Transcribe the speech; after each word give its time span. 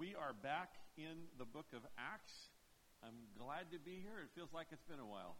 we 0.00 0.16
are 0.16 0.32
back 0.32 0.80
in 0.96 1.28
the 1.36 1.44
book 1.44 1.76
of 1.76 1.84
Acts. 2.00 2.48
I'm 3.04 3.28
glad 3.36 3.68
to 3.68 3.76
be 3.76 4.00
here. 4.00 4.24
It 4.24 4.32
feels 4.32 4.48
like 4.48 4.72
it's 4.72 4.88
been 4.88 4.96
a 4.96 5.04
while. 5.04 5.36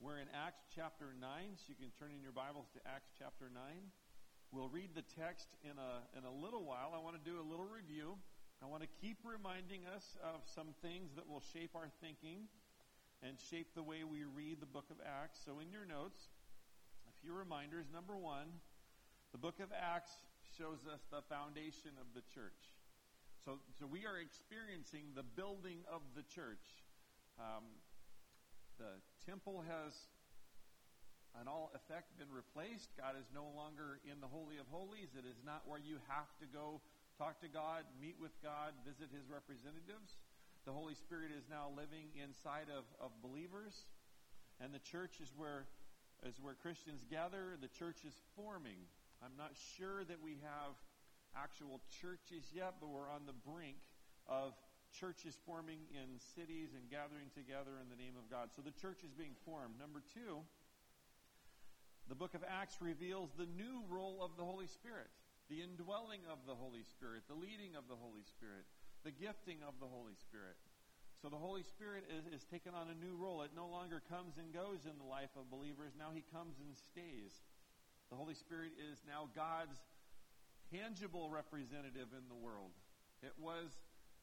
We're 0.00 0.16
in 0.24 0.32
Acts 0.32 0.64
chapter 0.72 1.12
9, 1.12 1.20
so 1.60 1.68
you 1.68 1.76
can 1.76 1.92
turn 2.00 2.08
in 2.08 2.24
your 2.24 2.32
Bibles 2.32 2.72
to 2.72 2.80
Acts 2.88 3.12
chapter 3.20 3.52
9. 3.52 3.60
We'll 4.56 4.72
read 4.72 4.96
the 4.96 5.04
text 5.04 5.52
in 5.60 5.76
a, 5.76 6.00
in 6.16 6.24
a 6.24 6.32
little 6.32 6.64
while. 6.64 6.96
I 6.96 7.00
want 7.04 7.20
to 7.20 7.24
do 7.28 7.36
a 7.36 7.44
little 7.44 7.68
review. 7.68 8.16
I 8.64 8.66
want 8.72 8.80
to 8.80 8.88
keep 9.04 9.20
reminding 9.20 9.84
us 9.84 10.16
of 10.24 10.40
some 10.48 10.72
things 10.80 11.12
that 11.20 11.28
will 11.28 11.44
shape 11.52 11.76
our 11.76 11.92
thinking 12.00 12.48
and 13.20 13.36
shape 13.36 13.76
the 13.76 13.84
way 13.84 14.00
we 14.00 14.24
read 14.24 14.64
the 14.64 14.70
book 14.72 14.88
of 14.88 14.96
Acts. 15.04 15.44
So, 15.44 15.60
in 15.60 15.68
your 15.68 15.84
notes, 15.84 16.32
a 17.04 17.12
few 17.20 17.36
reminders. 17.36 17.92
Number 17.92 18.16
one, 18.16 18.48
the 19.36 19.40
book 19.44 19.60
of 19.60 19.68
Acts 19.76 20.16
shows 20.56 20.88
us 20.88 21.04
the 21.12 21.20
foundation 21.28 22.00
of 22.00 22.08
the 22.16 22.24
church. 22.32 22.72
So, 23.44 23.60
so 23.76 23.84
we 23.84 24.08
are 24.08 24.16
experiencing 24.16 25.12
the 25.12 25.22
building 25.36 25.84
of 25.84 26.00
the 26.16 26.24
church. 26.32 26.64
Um, 27.36 27.76
the 28.80 29.04
temple 29.28 29.60
has, 29.68 29.92
in 31.36 31.44
all 31.44 31.68
effect, 31.76 32.16
been 32.16 32.32
replaced. 32.32 32.96
God 32.96 33.20
is 33.20 33.28
no 33.36 33.44
longer 33.52 34.00
in 34.08 34.24
the 34.24 34.32
Holy 34.32 34.56
of 34.56 34.64
Holies. 34.72 35.12
It 35.12 35.28
is 35.28 35.44
not 35.44 35.68
where 35.68 35.76
you 35.76 36.00
have 36.08 36.32
to 36.40 36.48
go 36.48 36.80
talk 37.20 37.36
to 37.44 37.50
God, 37.52 37.84
meet 38.00 38.16
with 38.16 38.32
God, 38.40 38.72
visit 38.80 39.12
His 39.12 39.28
representatives. 39.28 40.16
The 40.64 40.72
Holy 40.72 40.96
Spirit 40.96 41.28
is 41.28 41.44
now 41.52 41.68
living 41.76 42.16
inside 42.16 42.72
of, 42.72 42.88
of 42.96 43.12
believers. 43.20 43.76
And 44.56 44.72
the 44.72 44.80
church 44.80 45.20
is 45.20 45.36
where, 45.36 45.68
is 46.24 46.40
where 46.40 46.56
Christians 46.56 47.04
gather. 47.12 47.60
The 47.60 47.68
church 47.68 48.08
is 48.08 48.16
forming. 48.32 48.88
I'm 49.20 49.36
not 49.36 49.52
sure 49.76 50.00
that 50.08 50.24
we 50.24 50.40
have 50.40 50.80
actual 51.36 51.82
churches 52.00 52.50
yet, 52.54 52.80
but 52.80 52.88
we're 52.88 53.10
on 53.10 53.26
the 53.26 53.36
brink 53.46 53.76
of 54.26 54.54
churches 54.94 55.34
forming 55.42 55.82
in 55.90 56.22
cities 56.38 56.70
and 56.78 56.86
gathering 56.86 57.28
together 57.34 57.82
in 57.82 57.90
the 57.90 57.98
name 57.98 58.14
of 58.14 58.30
God. 58.30 58.54
So 58.54 58.62
the 58.62 58.74
church 58.74 59.02
is 59.02 59.10
being 59.10 59.34
formed. 59.42 59.74
Number 59.76 60.00
two, 60.14 60.46
the 62.06 62.14
book 62.14 62.34
of 62.38 62.44
Acts 62.46 62.78
reveals 62.78 63.34
the 63.34 63.50
new 63.50 63.82
role 63.90 64.22
of 64.22 64.38
the 64.38 64.46
Holy 64.46 64.70
Spirit, 64.70 65.10
the 65.50 65.64
indwelling 65.64 66.22
of 66.30 66.38
the 66.46 66.54
Holy 66.54 66.86
Spirit, 66.86 67.26
the 67.26 67.36
leading 67.36 67.74
of 67.74 67.90
the 67.90 67.98
Holy 67.98 68.22
Spirit, 68.22 68.68
the 69.02 69.10
gifting 69.12 69.64
of 69.66 69.74
the 69.80 69.90
Holy 69.90 70.14
Spirit. 70.14 70.56
So 71.24 71.32
the 71.32 71.40
Holy 71.40 71.64
Spirit 71.64 72.04
is, 72.12 72.28
is 72.28 72.44
taken 72.44 72.76
on 72.76 72.92
a 72.92 72.96
new 73.00 73.16
role. 73.16 73.40
It 73.42 73.56
no 73.56 73.66
longer 73.66 74.04
comes 74.12 74.36
and 74.36 74.52
goes 74.52 74.84
in 74.84 75.00
the 75.00 75.08
life 75.08 75.32
of 75.40 75.48
believers. 75.48 75.96
Now 75.96 76.12
he 76.12 76.22
comes 76.28 76.60
and 76.60 76.76
stays. 76.76 77.40
The 78.12 78.20
Holy 78.20 78.36
Spirit 78.36 78.76
is 78.76 79.00
now 79.08 79.32
God's 79.32 79.80
tangible 80.70 81.28
representative 81.28 82.12
in 82.12 82.28
the 82.28 82.38
world. 82.38 82.72
It 83.22 83.34
was 83.40 83.72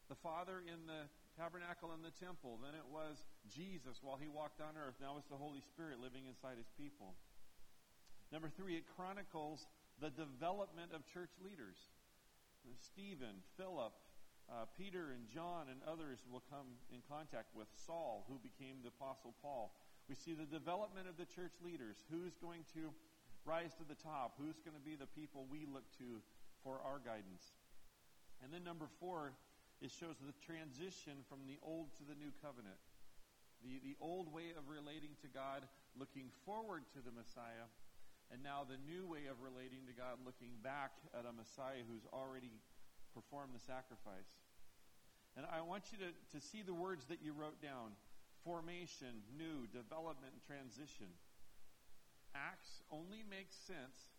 the 0.09 0.15
Father 0.15 0.61
in 0.61 0.85
the 0.85 1.07
tabernacle 1.39 1.95
in 1.95 2.03
the 2.03 2.13
temple. 2.13 2.59
Then 2.61 2.75
it 2.75 2.85
was 2.91 3.23
Jesus 3.47 4.03
while 4.03 4.17
he 4.19 4.27
walked 4.27 4.59
on 4.59 4.75
earth. 4.75 4.99
Now 4.99 5.15
it's 5.17 5.31
the 5.31 5.39
Holy 5.39 5.61
Spirit 5.61 6.03
living 6.03 6.27
inside 6.27 6.57
his 6.59 6.69
people. 6.75 7.15
Number 8.31 8.47
three, 8.47 8.75
it 8.75 8.87
chronicles 8.95 9.67
the 9.99 10.09
development 10.09 10.91
of 10.95 11.05
church 11.07 11.31
leaders. 11.43 11.75
Stephen, 12.79 13.43
Philip, 13.57 13.91
uh, 14.47 14.65
Peter, 14.77 15.11
and 15.11 15.27
John, 15.27 15.67
and 15.71 15.81
others 15.87 16.19
will 16.29 16.43
come 16.49 16.79
in 16.93 17.01
contact 17.09 17.55
with 17.55 17.67
Saul, 17.73 18.25
who 18.27 18.39
became 18.39 18.83
the 18.83 18.91
Apostle 18.93 19.33
Paul. 19.41 19.73
We 20.07 20.15
see 20.15 20.33
the 20.33 20.45
development 20.45 21.07
of 21.07 21.17
the 21.17 21.25
church 21.25 21.55
leaders. 21.63 22.03
Who's 22.11 22.35
going 22.35 22.67
to 22.75 22.91
rise 23.45 23.73
to 23.77 23.85
the 23.87 23.97
top? 23.97 24.37
Who's 24.37 24.61
going 24.61 24.77
to 24.77 24.83
be 24.83 24.95
the 24.95 25.09
people 25.09 25.45
we 25.49 25.65
look 25.65 25.85
to 25.97 26.21
for 26.63 26.81
our 26.85 27.01
guidance? 27.01 27.57
And 28.43 28.53
then 28.53 28.63
number 28.63 28.89
four, 28.99 29.33
it 29.81 29.89
shows 29.89 30.17
the 30.21 30.33
transition 30.45 31.25
from 31.25 31.45
the 31.49 31.57
old 31.61 31.93
to 31.97 32.03
the 32.05 32.17
new 32.17 32.33
covenant. 32.41 32.77
The, 33.65 33.81
the 33.81 33.97
old 34.01 34.33
way 34.33 34.53
of 34.57 34.69
relating 34.69 35.13
to 35.21 35.29
God, 35.29 35.65
looking 35.93 36.33
forward 36.45 36.85
to 36.97 37.01
the 37.01 37.13
Messiah, 37.13 37.69
and 38.33 38.41
now 38.41 38.65
the 38.65 38.81
new 38.81 39.05
way 39.05 39.29
of 39.29 39.37
relating 39.43 39.85
to 39.85 39.93
God, 39.93 40.21
looking 40.25 40.57
back 40.65 40.97
at 41.13 41.29
a 41.29 41.33
Messiah 41.33 41.85
who's 41.85 42.05
already 42.09 42.49
performed 43.13 43.53
the 43.53 43.61
sacrifice. 43.61 44.31
And 45.35 45.45
I 45.49 45.61
want 45.61 45.91
you 45.91 45.99
to, 46.01 46.09
to 46.37 46.39
see 46.39 46.61
the 46.61 46.73
words 46.73 47.05
that 47.11 47.21
you 47.21 47.33
wrote 47.33 47.61
down 47.61 47.93
formation, 48.41 49.21
new, 49.37 49.69
development, 49.69 50.33
transition. 50.49 51.05
Acts 52.35 52.81
only 52.91 53.23
makes 53.27 53.55
sense 53.55 54.11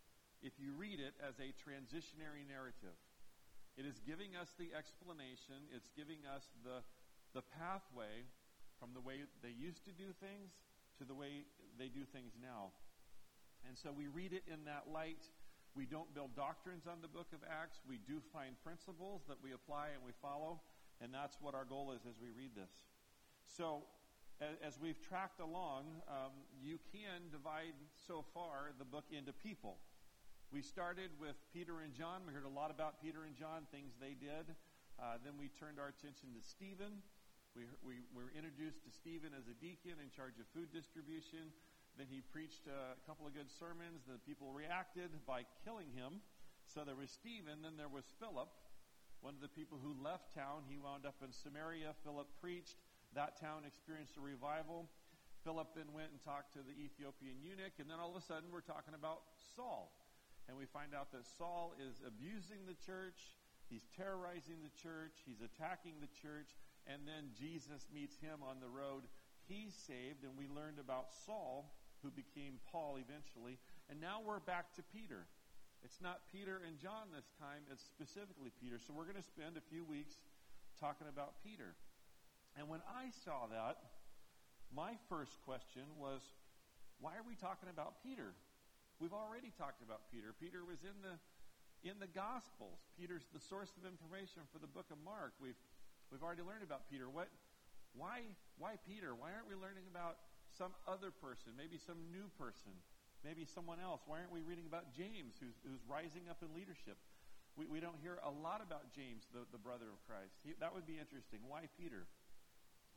if 0.42 0.58
you 0.58 0.74
read 0.74 0.98
it 0.98 1.14
as 1.22 1.38
a 1.38 1.54
transitionary 1.54 2.44
narrative. 2.44 2.98
It 3.78 3.86
is 3.88 4.02
giving 4.04 4.36
us 4.36 4.52
the 4.58 4.74
explanation, 4.76 5.64
it's 5.72 5.88
giving 5.96 6.28
us 6.28 6.44
the, 6.60 6.84
the 7.32 7.40
pathway 7.56 8.28
from 8.76 8.92
the 8.92 9.00
way 9.00 9.24
they 9.40 9.54
used 9.54 9.86
to 9.88 9.94
do 9.94 10.12
things 10.20 10.52
to 10.98 11.04
the 11.08 11.14
way 11.14 11.48
they 11.78 11.88
do 11.88 12.04
things 12.04 12.36
now. 12.36 12.74
And 13.64 13.78
so 13.78 13.94
we 13.94 14.10
read 14.10 14.34
it 14.34 14.42
in 14.50 14.66
that 14.66 14.90
light. 14.92 15.22
We 15.72 15.86
don't 15.86 16.12
build 16.12 16.36
doctrines 16.36 16.84
on 16.84 17.00
the 17.00 17.08
book 17.08 17.32
of 17.32 17.40
Acts. 17.48 17.80
We 17.88 17.96
do 18.04 18.20
find 18.32 18.58
principles 18.60 19.22
that 19.28 19.38
we 19.40 19.56
apply 19.56 19.96
and 19.96 20.04
we 20.04 20.12
follow. 20.20 20.60
And 21.00 21.14
that's 21.14 21.38
what 21.40 21.54
our 21.54 21.64
goal 21.64 21.94
is 21.96 22.02
as 22.04 22.20
we 22.20 22.28
read 22.34 22.52
this. 22.54 22.70
So 23.56 23.86
as 24.62 24.78
we've 24.80 24.98
tracked 24.98 25.38
along, 25.38 25.86
um, 26.10 26.34
you 26.58 26.78
can 26.90 27.30
divide 27.30 27.78
so 27.94 28.24
far 28.34 28.74
the 28.78 28.84
book 28.84 29.06
into 29.14 29.30
people. 29.30 29.78
We 30.50 30.62
started 30.62 31.14
with 31.16 31.38
Peter 31.54 31.80
and 31.80 31.94
John. 31.94 32.26
We 32.26 32.34
heard 32.34 32.44
a 32.44 32.52
lot 32.52 32.70
about 32.70 33.00
Peter 33.00 33.24
and 33.24 33.38
John, 33.38 33.64
things 33.70 33.94
they 34.02 34.18
did. 34.18 34.52
Uh, 34.98 35.16
then 35.24 35.38
we 35.38 35.48
turned 35.48 35.78
our 35.78 35.88
attention 35.88 36.34
to 36.34 36.42
Stephen. 36.42 37.00
We, 37.54 37.68
we, 37.80 38.04
we, 38.12 38.20
were 38.24 38.32
introduced 38.36 38.84
to 38.84 38.90
Stephen 38.90 39.32
as 39.36 39.48
a 39.48 39.56
deacon 39.60 40.00
in 40.00 40.08
charge 40.12 40.36
of 40.42 40.48
food 40.52 40.72
distribution. 40.72 41.52
Then 41.96 42.08
he 42.08 42.20
preached 42.20 42.64
a 42.68 42.98
couple 43.06 43.28
of 43.28 43.36
good 43.36 43.48
sermons. 43.48 44.04
The 44.08 44.20
people 44.24 44.50
reacted 44.52 45.12
by 45.24 45.44
killing 45.64 45.92
him. 45.92 46.20
So 46.68 46.84
there 46.84 46.96
was 46.96 47.12
Stephen. 47.12 47.62
Then 47.62 47.76
there 47.76 47.92
was 47.92 48.08
Philip, 48.16 48.48
one 49.20 49.36
of 49.36 49.42
the 49.44 49.52
people 49.52 49.76
who 49.80 49.92
left 50.00 50.32
town. 50.32 50.64
He 50.66 50.80
wound 50.80 51.04
up 51.04 51.20
in 51.20 51.30
Samaria. 51.30 51.92
Philip 52.04 52.28
preached. 52.40 52.80
That 53.14 53.36
town 53.40 53.68
experienced 53.68 54.16
a 54.16 54.24
revival. 54.24 54.88
Philip 55.44 55.74
then 55.74 55.90
went 55.92 56.14
and 56.14 56.20
talked 56.22 56.54
to 56.54 56.62
the 56.62 56.72
Ethiopian 56.72 57.42
eunuch, 57.42 57.76
and 57.82 57.90
then 57.90 57.98
all 57.98 58.14
of 58.14 58.16
a 58.16 58.24
sudden 58.24 58.48
we're 58.48 58.64
talking 58.64 58.94
about 58.94 59.26
Saul. 59.56 59.92
And 60.48 60.56
we 60.56 60.66
find 60.66 60.94
out 60.94 61.12
that 61.12 61.26
Saul 61.26 61.74
is 61.78 62.00
abusing 62.02 62.66
the 62.66 62.78
church, 62.78 63.36
he's 63.70 63.86
terrorizing 63.94 64.62
the 64.62 64.74
church, 64.74 65.22
he's 65.26 65.42
attacking 65.42 65.98
the 66.00 66.10
church, 66.10 66.54
and 66.86 67.06
then 67.06 67.30
Jesus 67.34 67.86
meets 67.94 68.18
him 68.18 68.42
on 68.42 68.58
the 68.58 68.70
road. 68.70 69.06
He's 69.46 69.74
saved, 69.74 70.22
and 70.22 70.34
we 70.38 70.50
learned 70.50 70.78
about 70.78 71.14
Saul, 71.26 71.74
who 72.02 72.10
became 72.10 72.58
Paul 72.70 72.98
eventually. 72.98 73.58
And 73.90 74.00
now 74.00 74.22
we're 74.22 74.42
back 74.42 74.74
to 74.78 74.82
Peter. 74.82 75.26
It's 75.82 75.98
not 76.02 76.26
Peter 76.30 76.62
and 76.62 76.78
John 76.78 77.10
this 77.10 77.26
time, 77.38 77.66
it's 77.70 77.82
specifically 77.82 78.54
Peter. 78.62 78.78
So 78.78 78.94
we're 78.94 79.10
going 79.10 79.18
to 79.18 79.26
spend 79.26 79.58
a 79.58 79.64
few 79.70 79.82
weeks 79.82 80.14
talking 80.78 81.10
about 81.10 81.42
Peter. 81.42 81.74
And 82.58 82.68
when 82.68 82.80
I 82.84 83.08
saw 83.24 83.48
that, 83.48 83.78
my 84.74 84.96
first 85.08 85.40
question 85.44 85.84
was, 85.96 86.20
why 87.00 87.16
are 87.16 87.26
we 87.26 87.34
talking 87.34 87.68
about 87.68 88.00
Peter? 88.04 88.32
We've 89.00 89.12
already 89.12 89.50
talked 89.58 89.82
about 89.82 90.06
Peter. 90.12 90.30
Peter 90.36 90.62
was 90.62 90.80
in 90.86 90.94
the 91.02 91.18
in 91.82 91.98
the 91.98 92.06
Gospels. 92.06 92.78
Peter's 92.94 93.26
the 93.34 93.42
source 93.42 93.74
of 93.74 93.82
information 93.82 94.46
for 94.54 94.62
the 94.62 94.70
book 94.70 94.86
of 94.94 95.02
Mark. 95.02 95.34
We've 95.42 95.58
we've 96.14 96.22
already 96.22 96.46
learned 96.46 96.62
about 96.62 96.86
Peter. 96.86 97.10
What 97.10 97.26
why 97.98 98.22
why 98.62 98.78
Peter? 98.86 99.18
Why 99.18 99.34
aren't 99.34 99.50
we 99.50 99.58
learning 99.58 99.90
about 99.90 100.22
some 100.54 100.70
other 100.86 101.10
person, 101.10 101.58
maybe 101.58 101.82
some 101.82 101.98
new 102.14 102.30
person, 102.38 102.70
maybe 103.26 103.42
someone 103.42 103.82
else? 103.82 104.06
Why 104.06 104.22
aren't 104.22 104.30
we 104.30 104.46
reading 104.46 104.70
about 104.70 104.94
James 104.94 105.34
who's 105.42 105.58
who's 105.66 105.82
rising 105.90 106.30
up 106.30 106.38
in 106.38 106.54
leadership? 106.54 106.94
We, 107.58 107.66
we 107.66 107.84
don't 107.84 107.98
hear 108.00 108.16
a 108.24 108.32
lot 108.32 108.64
about 108.64 108.88
James, 108.94 109.28
the, 109.28 109.44
the 109.52 109.60
brother 109.60 109.84
of 109.92 110.00
Christ. 110.08 110.40
He, 110.40 110.56
that 110.62 110.72
would 110.72 110.86
be 110.86 110.96
interesting. 110.96 111.44
Why 111.44 111.68
Peter? 111.76 112.08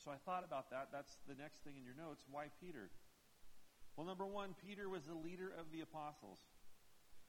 So 0.06 0.14
I 0.14 0.22
thought 0.22 0.46
about 0.46 0.70
that. 0.70 0.94
That's 0.94 1.18
the 1.26 1.34
next 1.34 1.66
thing 1.66 1.82
in 1.82 1.84
your 1.84 1.98
notes. 1.98 2.30
Why 2.30 2.54
Peter? 2.62 2.94
Well, 3.98 4.06
number 4.06 4.30
one, 4.30 4.54
Peter 4.54 4.86
was 4.86 5.10
the 5.10 5.18
leader 5.18 5.50
of 5.50 5.74
the 5.74 5.82
apostles, 5.82 6.38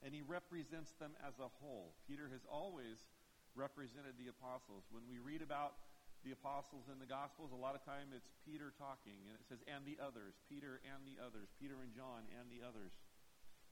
and 0.05 0.13
he 0.13 0.21
represents 0.21 0.93
them 1.01 1.17
as 1.25 1.41
a 1.41 1.49
whole. 1.49 1.97
Peter 2.05 2.29
has 2.29 2.45
always 2.45 3.09
represented 3.57 4.21
the 4.21 4.29
apostles. 4.29 4.85
When 4.93 5.09
we 5.09 5.17
read 5.17 5.41
about 5.41 5.81
the 6.21 6.37
apostles 6.37 6.93
in 6.93 7.01
the 7.01 7.09
Gospels, 7.09 7.49
a 7.49 7.57
lot 7.57 7.73
of 7.73 7.81
time 7.81 8.13
it's 8.13 8.29
Peter 8.45 8.77
talking, 8.77 9.25
and 9.25 9.41
it 9.41 9.49
says, 9.49 9.65
and 9.65 9.89
the 9.89 9.97
others, 9.97 10.37
Peter 10.45 10.85
and 10.85 11.01
the 11.09 11.17
others, 11.17 11.49
Peter 11.57 11.81
and 11.81 11.97
John 11.97 12.29
and 12.37 12.53
the 12.53 12.61
others. 12.61 12.93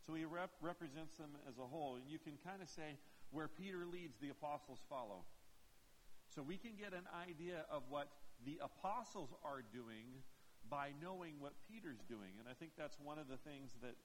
So 0.01 0.17
he 0.17 0.25
rep- 0.25 0.57
represents 0.65 1.21
them 1.21 1.37
as 1.45 1.61
a 1.61 1.69
whole, 1.69 2.01
and 2.01 2.09
you 2.09 2.17
can 2.17 2.41
kind 2.41 2.65
of 2.65 2.73
say, 2.73 2.97
where 3.37 3.53
Peter 3.53 3.85
leads, 3.85 4.17
the 4.17 4.33
apostles 4.33 4.81
follow. 4.89 5.29
So 6.33 6.41
we 6.41 6.57
can 6.57 6.73
get 6.73 6.97
an 6.97 7.05
idea 7.13 7.69
of 7.69 7.85
what 7.93 8.09
the 8.45 8.61
apostles 8.61 9.33
are 9.45 9.65
doing 9.73 10.23
by 10.69 10.93
knowing 11.01 11.41
what 11.41 11.53
Peter's 11.69 12.01
doing. 12.09 12.37
And 12.41 12.49
I 12.49 12.55
think 12.57 12.73
that's 12.77 12.97
one 13.01 13.19
of 13.19 13.29
the 13.29 13.37
things 13.37 13.77
that, 13.83 13.97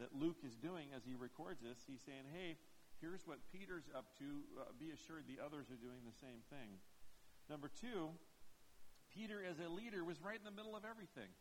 that 0.00 0.12
Luke 0.12 0.44
is 0.44 0.56
doing 0.56 0.92
as 0.96 1.04
he 1.04 1.14
records 1.16 1.60
this. 1.64 1.80
He's 1.88 2.04
saying, 2.04 2.28
hey, 2.32 2.56
here's 3.00 3.24
what 3.24 3.40
Peter's 3.52 3.88
up 3.96 4.12
to. 4.20 4.44
Uh, 4.56 4.72
be 4.76 4.92
assured 4.92 5.24
the 5.24 5.40
others 5.40 5.72
are 5.72 5.80
doing 5.80 6.04
the 6.04 6.16
same 6.16 6.44
thing. 6.52 6.76
Number 7.48 7.68
two, 7.68 8.12
Peter 9.12 9.40
as 9.44 9.60
a 9.60 9.68
leader 9.68 10.04
was 10.04 10.20
right 10.20 10.36
in 10.36 10.44
the 10.44 10.54
middle 10.54 10.76
of 10.76 10.84
everything. 10.84 11.32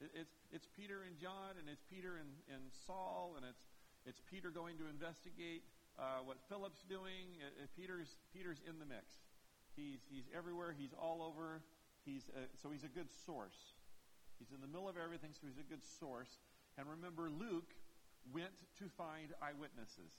It, 0.00 0.12
it's, 0.16 0.36
it's 0.52 0.68
Peter 0.72 1.04
and 1.04 1.16
John, 1.16 1.60
and 1.60 1.68
it's 1.68 1.84
Peter 1.88 2.16
and, 2.16 2.32
and 2.48 2.72
Saul, 2.86 3.36
and 3.36 3.44
it's, 3.44 3.64
it's 4.04 4.20
Peter 4.24 4.50
going 4.50 4.80
to 4.80 4.88
investigate 4.88 5.64
uh, 6.00 6.24
what 6.24 6.40
Philip's 6.48 6.84
doing. 6.88 7.36
It, 7.40 7.52
it, 7.64 7.68
Peter's, 7.76 8.16
Peter's 8.32 8.60
in 8.64 8.80
the 8.80 8.88
mix. 8.88 9.16
He's, 9.76 10.00
he's 10.08 10.24
everywhere. 10.36 10.74
He's 10.76 10.92
all 10.96 11.22
over. 11.22 11.60
He's 12.04 12.30
a, 12.32 12.48
so 12.56 12.70
he's 12.70 12.84
a 12.84 12.92
good 12.92 13.08
source. 13.26 13.76
He's 14.38 14.52
in 14.52 14.60
the 14.60 14.70
middle 14.70 14.88
of 14.88 14.96
everything, 14.96 15.36
so 15.36 15.44
he's 15.44 15.60
a 15.60 15.68
good 15.68 15.84
source. 15.84 16.40
And 16.78 16.88
remember, 16.88 17.28
Luke 17.28 17.76
went 18.32 18.56
to 18.80 18.88
find 18.96 19.36
eyewitnesses. 19.44 20.16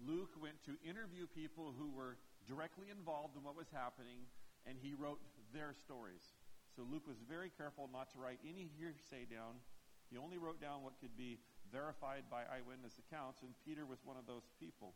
Luke 0.00 0.32
went 0.40 0.60
to 0.64 0.76
interview 0.84 1.24
people 1.28 1.72
who 1.76 1.88
were 1.92 2.16
directly 2.48 2.88
involved 2.92 3.36
in 3.36 3.44
what 3.44 3.56
was 3.56 3.68
happening, 3.72 4.28
and 4.68 4.76
he 4.80 4.92
wrote 4.92 5.20
their 5.52 5.72
stories. 5.72 6.36
So 6.76 6.84
Luke 6.84 7.08
was 7.08 7.20
very 7.28 7.52
careful 7.52 7.88
not 7.92 8.12
to 8.12 8.20
write 8.20 8.40
any 8.44 8.68
hearsay 8.76 9.28
down. 9.28 9.60
He 10.08 10.16
only 10.16 10.38
wrote 10.38 10.60
down 10.60 10.82
what 10.82 11.00
could 11.00 11.16
be 11.16 11.38
verified 11.72 12.24
by 12.30 12.44
eyewitness 12.48 12.98
accounts, 12.98 13.42
and 13.42 13.52
Peter 13.64 13.86
was 13.86 14.00
one 14.04 14.16
of 14.16 14.26
those 14.26 14.48
people. 14.58 14.94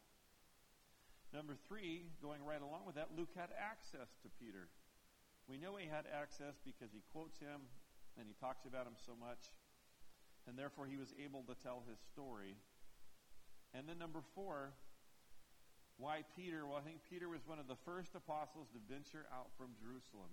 Number 1.33 1.57
three, 1.67 2.07
going 2.23 2.45
right 2.45 2.63
along 2.63 2.87
with 2.87 2.95
that, 2.95 3.11
Luke 3.17 3.35
had 3.35 3.51
access 3.59 4.15
to 4.23 4.29
Peter. 4.39 4.71
We 5.49 5.59
know 5.59 5.77
he 5.77 5.87
had 5.87 6.09
access 6.09 6.57
because 6.65 6.93
he 6.93 7.05
quotes 7.13 7.39
him 7.39 7.69
and 8.17 8.27
he 8.27 8.35
talks 8.41 8.65
about 8.65 8.87
him 8.87 8.97
so 8.97 9.13
much, 9.19 9.51
and 10.47 10.57
therefore 10.57 10.87
he 10.87 10.97
was 10.97 11.13
able 11.19 11.43
to 11.51 11.55
tell 11.59 11.83
his 11.89 11.99
story. 11.99 12.57
And 13.75 13.89
then 13.89 13.99
number 13.99 14.23
four, 14.35 14.71
why 15.99 16.23
Peter? 16.35 16.67
Well, 16.67 16.79
I 16.79 16.85
think 16.87 17.03
Peter 17.11 17.29
was 17.29 17.43
one 17.47 17.59
of 17.59 17.67
the 17.67 17.79
first 17.85 18.15
apostles 18.15 18.71
to 18.75 18.81
venture 18.87 19.27
out 19.35 19.51
from 19.59 19.75
Jerusalem. 19.79 20.31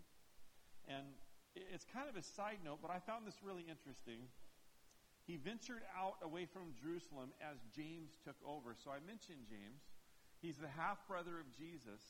And 0.88 1.06
it's 1.54 1.86
kind 1.86 2.10
of 2.10 2.16
a 2.16 2.24
side 2.24 2.62
note, 2.63 2.80
but 2.81 2.90
I 2.90 3.00
found 3.02 3.28
this 3.28 3.42
really 3.44 3.66
interesting. 3.66 4.30
He 5.25 5.38
ventured 5.38 5.86
out 5.94 6.18
away 6.22 6.46
from 6.46 6.74
Jerusalem 6.81 7.34
as 7.42 7.62
James 7.75 8.18
took 8.25 8.38
over. 8.46 8.74
So 8.74 8.90
I 8.90 8.98
mentioned 9.06 9.46
James. 9.50 9.86
He's 10.42 10.58
the 10.58 10.69
half 10.69 11.06
brother 11.06 11.38
of 11.38 11.46
Jesus. 11.54 12.02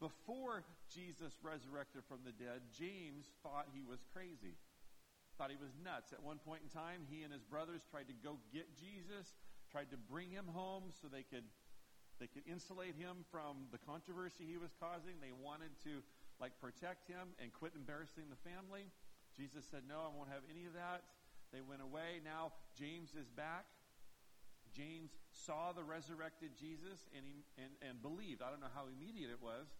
Before 0.00 0.64
Jesus 0.92 1.32
resurrected 1.40 2.04
from 2.04 2.20
the 2.24 2.32
dead, 2.36 2.68
James 2.68 3.32
thought 3.42 3.72
he 3.72 3.80
was 3.80 4.04
crazy, 4.12 4.60
thought 5.38 5.48
he 5.48 5.56
was 5.56 5.72
nuts. 5.80 6.12
At 6.12 6.20
one 6.20 6.36
point 6.36 6.60
in 6.64 6.68
time, 6.68 7.08
he 7.08 7.24
and 7.24 7.32
his 7.32 7.40
brothers 7.40 7.80
tried 7.88 8.08
to 8.12 8.16
go 8.20 8.36
get 8.52 8.76
Jesus, 8.76 9.32
tried 9.72 9.88
to 9.90 9.96
bring 9.96 10.28
him 10.28 10.44
home 10.52 10.92
so 10.92 11.08
they 11.08 11.24
could 11.24 11.44
they 12.16 12.26
could 12.26 12.48
insulate 12.48 12.96
him 12.96 13.28
from 13.28 13.68
the 13.72 13.76
controversy 13.76 14.48
he 14.48 14.56
was 14.56 14.72
causing. 14.80 15.20
They 15.20 15.36
wanted 15.36 15.76
to 15.84 16.00
like 16.40 16.56
protect 16.60 17.04
him 17.08 17.36
and 17.36 17.52
quit 17.52 17.76
embarrassing 17.76 18.32
the 18.32 18.40
family. 18.40 18.88
Jesus 19.36 19.64
said, 19.68 19.84
"No, 19.88 20.00
I 20.00 20.08
won't 20.12 20.32
have 20.32 20.44
any 20.48 20.64
of 20.64 20.72
that." 20.72 21.04
They 21.52 21.60
went 21.60 21.80
away. 21.80 22.20
Now 22.24 22.52
James 22.76 23.12
is 23.16 23.28
back. 23.28 23.64
James 24.76 25.16
saw 25.32 25.72
the 25.72 25.84
resurrected 25.84 26.52
Jesus 26.52 27.08
and, 27.16 27.24
he, 27.24 27.44
and, 27.56 27.72
and 27.80 28.02
believed. 28.02 28.42
I 28.42 28.50
don't 28.50 28.60
know 28.60 28.72
how 28.74 28.92
immediate 28.92 29.30
it 29.30 29.40
was, 29.40 29.72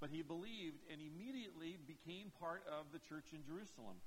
but 0.00 0.10
he 0.10 0.22
believed 0.22 0.82
and 0.90 1.02
immediately 1.02 1.78
became 1.86 2.30
part 2.38 2.62
of 2.70 2.90
the 2.92 2.98
church 2.98 3.34
in 3.34 3.42
Jerusalem. 3.42 3.98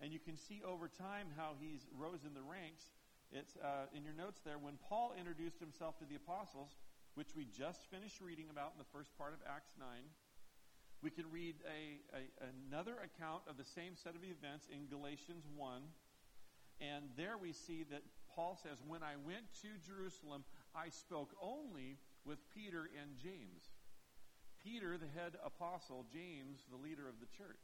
And 0.00 0.12
you 0.12 0.18
can 0.18 0.36
see 0.36 0.62
over 0.64 0.88
time 0.88 1.28
how 1.36 1.60
he's 1.60 1.84
rose 1.92 2.24
in 2.24 2.32
the 2.32 2.42
ranks. 2.42 2.88
It's 3.32 3.56
uh, 3.60 3.92
in 3.94 4.02
your 4.02 4.16
notes 4.16 4.40
there 4.44 4.58
when 4.58 4.80
Paul 4.88 5.12
introduced 5.18 5.60
himself 5.60 5.98
to 6.00 6.06
the 6.08 6.16
apostles 6.16 6.72
which 7.14 7.36
we 7.36 7.44
just 7.44 7.84
finished 7.90 8.20
reading 8.20 8.48
about 8.50 8.72
in 8.72 8.78
the 8.78 8.90
first 8.96 9.12
part 9.18 9.34
of 9.34 9.40
Acts 9.44 9.76
9. 9.78 9.86
We 11.02 11.10
can 11.10 11.30
read 11.30 11.56
a, 11.64 12.00
a, 12.16 12.22
another 12.52 12.96
account 13.04 13.42
of 13.48 13.56
the 13.56 13.64
same 13.64 13.96
set 13.96 14.14
of 14.14 14.24
events 14.24 14.68
in 14.72 14.88
Galatians 14.88 15.44
1. 15.56 15.82
And 16.80 17.04
there 17.16 17.36
we 17.36 17.52
see 17.52 17.84
that 17.90 18.02
Paul 18.34 18.58
says, 18.62 18.78
When 18.86 19.02
I 19.02 19.16
went 19.16 19.52
to 19.62 19.68
Jerusalem, 19.84 20.44
I 20.74 20.88
spoke 20.88 21.36
only 21.42 21.98
with 22.24 22.38
Peter 22.54 22.88
and 23.00 23.16
James. 23.16 23.68
Peter, 24.64 24.96
the 24.96 25.10
head 25.18 25.36
apostle, 25.44 26.04
James, 26.12 26.64
the 26.70 26.80
leader 26.80 27.08
of 27.08 27.20
the 27.20 27.30
church. 27.36 27.60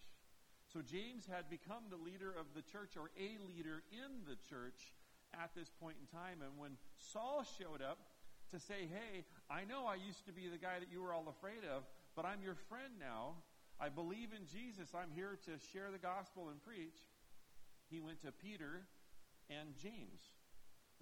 So 0.72 0.82
James 0.82 1.26
had 1.30 1.48
become 1.48 1.88
the 1.90 2.00
leader 2.00 2.34
of 2.34 2.46
the 2.54 2.62
church 2.62 2.96
or 2.96 3.10
a 3.14 3.38
leader 3.46 3.82
in 3.92 4.26
the 4.26 4.36
church 4.50 4.92
at 5.32 5.54
this 5.54 5.70
point 5.80 5.96
in 6.00 6.06
time. 6.10 6.42
And 6.42 6.58
when 6.58 6.76
Saul 6.98 7.44
showed 7.58 7.82
up, 7.82 7.98
to 8.50 8.60
say, 8.60 8.86
hey, 8.86 9.24
I 9.50 9.64
know 9.64 9.86
I 9.86 9.96
used 9.98 10.24
to 10.26 10.32
be 10.32 10.46
the 10.46 10.58
guy 10.58 10.78
that 10.78 10.90
you 10.90 11.02
were 11.02 11.12
all 11.12 11.26
afraid 11.26 11.66
of, 11.66 11.82
but 12.14 12.24
I'm 12.24 12.42
your 12.42 12.54
friend 12.68 12.94
now. 13.00 13.42
I 13.80 13.88
believe 13.88 14.30
in 14.32 14.46
Jesus. 14.46 14.94
I'm 14.94 15.10
here 15.12 15.38
to 15.46 15.52
share 15.72 15.90
the 15.90 15.98
gospel 15.98 16.48
and 16.48 16.62
preach. 16.62 16.96
He 17.90 18.00
went 18.00 18.22
to 18.22 18.32
Peter 18.32 18.86
and 19.50 19.74
James. 19.76 20.22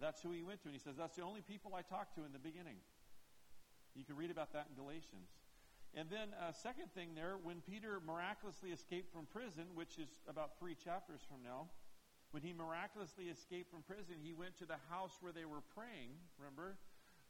That's 0.01 0.21
who 0.23 0.33
he 0.33 0.43
went 0.43 0.63
to. 0.63 0.69
And 0.69 0.75
he 0.75 0.83
says, 0.83 0.97
That's 0.99 1.15
the 1.15 1.23
only 1.23 1.41
people 1.41 1.73
I 1.77 1.83
talked 1.83 2.17
to 2.17 2.25
in 2.25 2.33
the 2.33 2.43
beginning. 2.43 2.83
You 3.95 4.05
can 4.05 4.17
read 4.17 4.33
about 4.33 4.53
that 4.55 4.67
in 4.69 4.75
Galatians. 4.75 5.31
And 5.95 6.11
then, 6.11 6.35
uh, 6.43 6.51
second 6.51 6.91
thing 6.91 7.15
there, 7.15 7.39
when 7.39 7.63
Peter 7.63 8.03
miraculously 8.03 8.71
escaped 8.71 9.15
from 9.15 9.27
prison, 9.31 9.71
which 9.75 9.99
is 9.99 10.11
about 10.27 10.59
three 10.59 10.75
chapters 10.75 11.21
from 11.23 11.39
now, 11.47 11.71
when 12.35 12.43
he 12.43 12.53
miraculously 12.53 13.31
escaped 13.31 13.71
from 13.71 13.87
prison, 13.87 14.19
he 14.19 14.35
went 14.35 14.59
to 14.59 14.67
the 14.67 14.79
house 14.91 15.15
where 15.23 15.31
they 15.31 15.47
were 15.47 15.63
praying, 15.71 16.19
remember? 16.35 16.75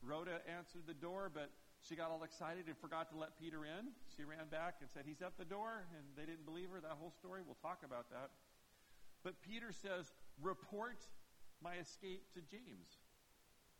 Rhoda 0.01 0.41
answered 0.49 0.89
the 0.89 0.97
door, 0.97 1.29
but 1.29 1.53
she 1.85 1.93
got 1.93 2.09
all 2.09 2.25
excited 2.25 2.65
and 2.67 2.77
forgot 2.81 3.13
to 3.13 3.17
let 3.21 3.37
Peter 3.37 3.69
in. 3.69 3.93
She 4.17 4.25
ran 4.25 4.49
back 4.49 4.81
and 4.81 4.89
said, 4.89 5.05
He's 5.05 5.21
at 5.21 5.37
the 5.37 5.45
door, 5.45 5.85
and 5.93 6.05
they 6.17 6.25
didn't 6.25 6.49
believe 6.49 6.73
her. 6.73 6.81
That 6.81 6.97
whole 6.97 7.13
story, 7.13 7.45
we'll 7.45 7.61
talk 7.61 7.85
about 7.85 8.09
that. 8.09 8.33
But 9.23 9.37
Peter 9.45 9.73
says, 9.73 10.09
Report 10.41 11.05
my 11.61 11.77
escape 11.77 12.25
to 12.33 12.41
James. 12.41 12.89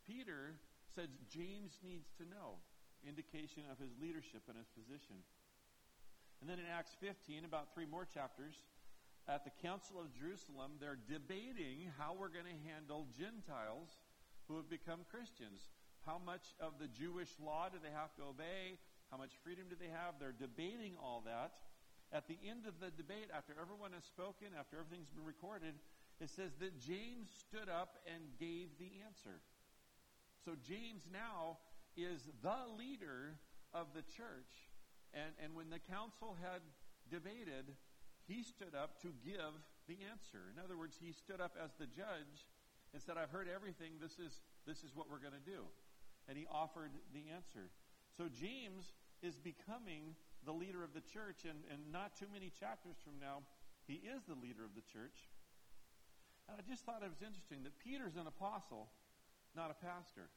Peter 0.05 0.61
says, 0.93 1.09
James 1.29 1.81
needs 1.81 2.13
to 2.17 2.23
know, 2.29 2.61
indication 3.07 3.63
of 3.71 3.77
his 3.77 3.93
leadership 4.01 4.45
and 4.49 4.57
his 4.57 4.69
position. 4.73 5.21
And 6.41 6.49
then 6.49 6.59
in 6.59 6.67
Acts 6.67 6.93
15, 6.99 7.45
about 7.45 7.73
three 7.73 7.87
more 7.87 8.05
chapters, 8.05 8.59
at 9.25 9.41
the 9.41 9.53
Council 9.65 9.97
of 9.97 10.13
Jerusalem, 10.13 10.77
they're 10.77 11.01
debating 11.01 11.89
how 11.97 12.13
we're 12.13 12.29
going 12.29 12.45
to 12.45 12.61
handle 12.69 13.09
Gentiles 13.17 13.89
who 14.45 14.57
have 14.57 14.69
become 14.69 15.01
Christians. 15.09 15.73
How 16.05 16.21
much 16.21 16.53
of 16.61 16.77
the 16.77 16.85
Jewish 16.85 17.33
law 17.41 17.65
do 17.73 17.81
they 17.81 17.89
have 17.89 18.13
to 18.21 18.29
obey? 18.29 18.77
How 19.09 19.17
much 19.17 19.33
freedom 19.41 19.65
do 19.65 19.73
they 19.73 19.89
have? 19.89 20.21
They're 20.21 20.37
debating 20.37 20.93
all 21.01 21.25
that. 21.25 21.57
At 22.13 22.29
the 22.29 22.37
end 22.45 22.69
of 22.69 22.77
the 22.77 22.93
debate, 22.93 23.33
after 23.33 23.57
everyone 23.57 23.97
has 23.97 24.05
spoken, 24.05 24.53
after 24.53 24.77
everything's 24.77 25.09
been 25.09 25.25
recorded, 25.25 25.73
it 26.21 26.29
says 26.29 26.53
that 26.61 26.77
James 26.77 27.33
stood 27.33 27.67
up 27.67 27.97
and 28.05 28.21
gave 28.37 28.77
the 28.77 29.01
answer. 29.01 29.41
So 30.45 30.53
James 30.61 31.09
now 31.09 31.57
is 31.95 32.27
the 32.43 32.61
leader 32.77 33.39
of 33.73 33.87
the 33.95 34.01
church. 34.01 34.69
And, 35.13 35.31
and 35.41 35.55
when 35.55 35.69
the 35.69 35.79
council 35.79 36.35
had 36.41 36.61
debated, 37.09 37.75
he 38.27 38.43
stood 38.43 38.75
up 38.75 39.01
to 39.01 39.13
give 39.23 39.55
the 39.87 39.97
answer. 40.11 40.51
In 40.51 40.61
other 40.61 40.77
words, 40.77 40.97
he 40.99 41.13
stood 41.13 41.39
up 41.39 41.55
as 41.61 41.71
the 41.79 41.85
judge 41.85 42.47
and 42.93 43.01
said, 43.01 43.15
I've 43.17 43.31
heard 43.31 43.47
everything. 43.47 43.99
This 44.01 44.19
is, 44.19 44.41
this 44.65 44.83
is 44.83 44.95
what 44.95 45.09
we're 45.09 45.23
going 45.23 45.37
to 45.37 45.51
do 45.51 45.67
and 46.27 46.37
he 46.37 46.45
offered 46.49 46.91
the 47.13 47.29
answer. 47.33 47.69
So 48.17 48.25
James 48.29 48.93
is 49.21 49.37
becoming 49.37 50.15
the 50.45 50.53
leader 50.53 50.83
of 50.83 50.93
the 50.93 51.01
church, 51.01 51.45
and, 51.45 51.65
and 51.71 51.91
not 51.91 52.15
too 52.17 52.29
many 52.31 52.51
chapters 52.53 52.97
from 53.01 53.17
now, 53.19 53.41
he 53.87 54.01
is 54.05 54.25
the 54.25 54.37
leader 54.37 54.65
of 54.65 54.73
the 54.77 54.85
church. 54.85 55.29
And 56.49 56.57
I 56.57 56.61
just 56.61 56.85
thought 56.85 57.01
it 57.01 57.09
was 57.09 57.25
interesting 57.25 57.65
that 57.65 57.77
Peter's 57.81 58.17
an 58.17 58.29
apostle, 58.29 58.89
not 59.55 59.73
a 59.73 59.77
pastor. 59.77 60.29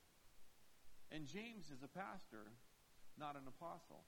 And 1.10 1.26
James 1.26 1.72
is 1.72 1.82
a 1.82 1.88
pastor, 1.88 2.52
not 3.18 3.36
an 3.36 3.48
apostle. 3.48 4.04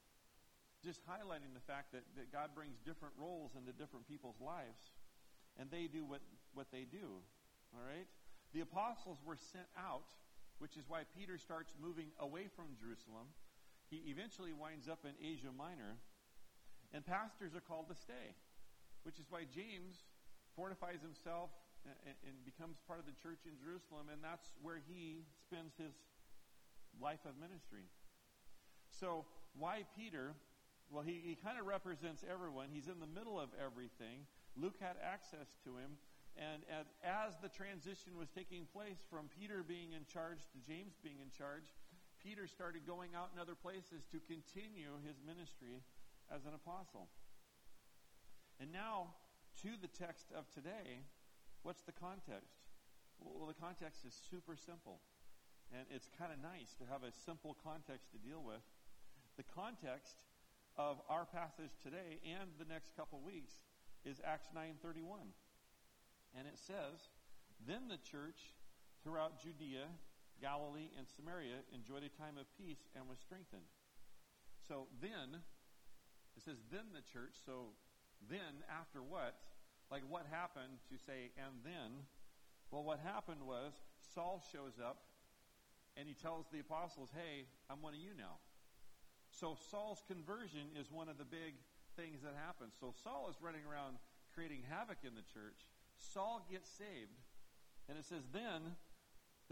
Just 0.85 1.00
highlighting 1.04 1.52
the 1.52 1.64
fact 1.64 1.92
that, 1.92 2.04
that 2.16 2.33
God 2.33 2.50
brings 2.54 2.80
different 2.80 3.14
roles 3.16 3.52
into 3.57 3.73
different 3.73 4.09
people's 4.09 4.40
lives, 4.40 4.92
and 5.59 5.71
they 5.71 5.88
do 5.88 6.04
what, 6.04 6.21
what 6.52 6.69
they 6.73 6.85
do. 6.85 7.21
All 7.73 7.85
right? 7.85 8.09
The 8.52 8.61
apostles 8.61 9.19
were 9.25 9.37
sent 9.37 9.69
out 9.76 10.09
which 10.61 10.76
is 10.76 10.85
why 10.87 11.09
Peter 11.16 11.40
starts 11.40 11.73
moving 11.80 12.12
away 12.21 12.45
from 12.52 12.76
Jerusalem. 12.76 13.33
He 13.88 14.12
eventually 14.12 14.52
winds 14.52 14.92
up 14.92 15.09
in 15.09 15.16
Asia 15.16 15.49
Minor, 15.49 15.97
and 16.92 17.00
pastors 17.00 17.57
are 17.57 17.64
called 17.64 17.88
to 17.88 17.97
stay, 17.97 18.37
which 19.02 19.16
is 19.16 19.25
why 19.33 19.49
James 19.49 20.04
fortifies 20.54 21.00
himself 21.00 21.49
and, 21.88 22.12
and 22.28 22.37
becomes 22.45 22.76
part 22.85 23.00
of 23.00 23.09
the 23.09 23.16
church 23.16 23.49
in 23.49 23.57
Jerusalem, 23.57 24.12
and 24.12 24.21
that's 24.21 24.52
where 24.61 24.85
he 24.85 25.25
spends 25.40 25.73
his 25.80 25.97
life 26.99 27.23
of 27.28 27.38
ministry. 27.38 27.87
So, 28.88 29.25
why 29.54 29.85
Peter? 29.97 30.35
Well, 30.90 31.04
he, 31.06 31.23
he 31.23 31.38
kind 31.38 31.59
of 31.59 31.66
represents 31.66 32.25
everyone. 32.26 32.68
He's 32.73 32.88
in 32.88 32.99
the 32.99 33.06
middle 33.06 33.38
of 33.38 33.50
everything. 33.54 34.26
Luke 34.59 34.76
had 34.80 34.97
access 34.99 35.54
to 35.64 35.78
him. 35.78 35.94
And 36.38 36.62
as, 36.70 36.87
as 37.02 37.38
the 37.42 37.50
transition 37.50 38.18
was 38.18 38.30
taking 38.30 38.66
place 38.70 39.02
from 39.11 39.30
Peter 39.30 39.62
being 39.62 39.92
in 39.92 40.06
charge 40.06 40.47
to 40.50 40.59
James 40.62 40.94
being 41.02 41.18
in 41.23 41.30
charge, 41.30 41.75
Peter 42.23 42.47
started 42.47 42.87
going 42.87 43.14
out 43.14 43.30
in 43.35 43.40
other 43.40 43.54
places 43.54 44.06
to 44.12 44.18
continue 44.26 44.94
his 45.06 45.18
ministry 45.26 45.82
as 46.30 46.44
an 46.47 46.54
apostle. 46.54 47.09
And 48.61 48.73
now, 48.73 49.14
to 49.62 49.75
the 49.80 49.88
text 49.88 50.28
of 50.37 50.49
today, 50.50 51.02
what's 51.62 51.82
the 51.82 51.97
context? 51.97 52.61
Well, 53.18 53.49
the 53.49 53.59
context 53.59 54.04
is 54.06 54.14
super 54.30 54.56
simple. 54.56 55.00
And 55.73 55.87
it's 55.91 56.09
kind 56.19 56.33
of 56.33 56.43
nice 56.43 56.75
to 56.79 56.85
have 56.91 57.03
a 57.03 57.12
simple 57.12 57.57
context 57.62 58.11
to 58.12 58.19
deal 58.19 58.43
with. 58.43 58.62
The 59.37 59.47
context 59.55 60.17
of 60.77 61.00
our 61.09 61.25
passage 61.25 61.79
today 61.83 62.19
and 62.27 62.50
the 62.59 62.67
next 62.67 62.97
couple 62.97 63.21
weeks 63.21 63.55
is 64.05 64.21
Acts 64.25 64.49
9:31. 64.55 65.33
And 66.35 66.47
it 66.47 66.59
says, 66.59 67.11
"Then 67.67 67.89
the 67.89 67.99
church 67.99 68.55
throughout 69.03 69.41
Judea 69.41 69.89
Galilee, 70.41 70.89
and 70.97 71.07
Samaria 71.07 71.61
enjoyed 71.73 72.03
a 72.03 72.09
time 72.09 72.41
of 72.41 72.49
peace 72.57 72.89
and 72.97 73.05
was 73.07 73.21
strengthened. 73.21 73.69
So 74.67 74.89
then, 75.00 75.45
it 76.37 76.43
says 76.43 76.57
then 76.73 76.97
the 76.97 77.05
church, 77.05 77.37
so 77.45 77.77
then 78.29 78.65
after 78.69 79.03
what? 79.05 79.37
Like 79.91 80.03
what 80.09 80.25
happened 80.31 80.81
to 80.89 80.97
say, 80.97 81.31
and 81.37 81.61
then? 81.65 82.09
Well, 82.71 82.85
what 82.85 83.00
happened 83.00 83.43
was 83.45 83.73
Saul 84.15 84.43
shows 84.53 84.79
up 84.81 85.10
and 86.00 86.09
he 86.09 86.16
tells 86.16 86.49
the 86.49 86.64
apostles, 86.64 87.12
hey, 87.12 87.45
I'm 87.69 87.85
one 87.85 87.92
of 87.92 88.00
you 88.00 88.16
now. 88.16 88.40
So 89.28 89.52
Saul's 89.69 90.00
conversion 90.09 90.73
is 90.73 90.88
one 90.88 91.12
of 91.12 91.21
the 91.21 91.28
big 91.28 91.61
things 91.95 92.25
that 92.25 92.33
happens. 92.40 92.73
So 92.80 92.97
Saul 93.04 93.28
is 93.28 93.37
running 93.45 93.69
around 93.69 94.00
creating 94.33 94.64
havoc 94.64 95.04
in 95.04 95.12
the 95.12 95.28
church. 95.28 95.69
Saul 96.00 96.40
gets 96.49 96.73
saved. 96.73 97.21
And 97.92 98.00
it 98.00 98.09
says, 98.09 98.25
then 98.33 98.80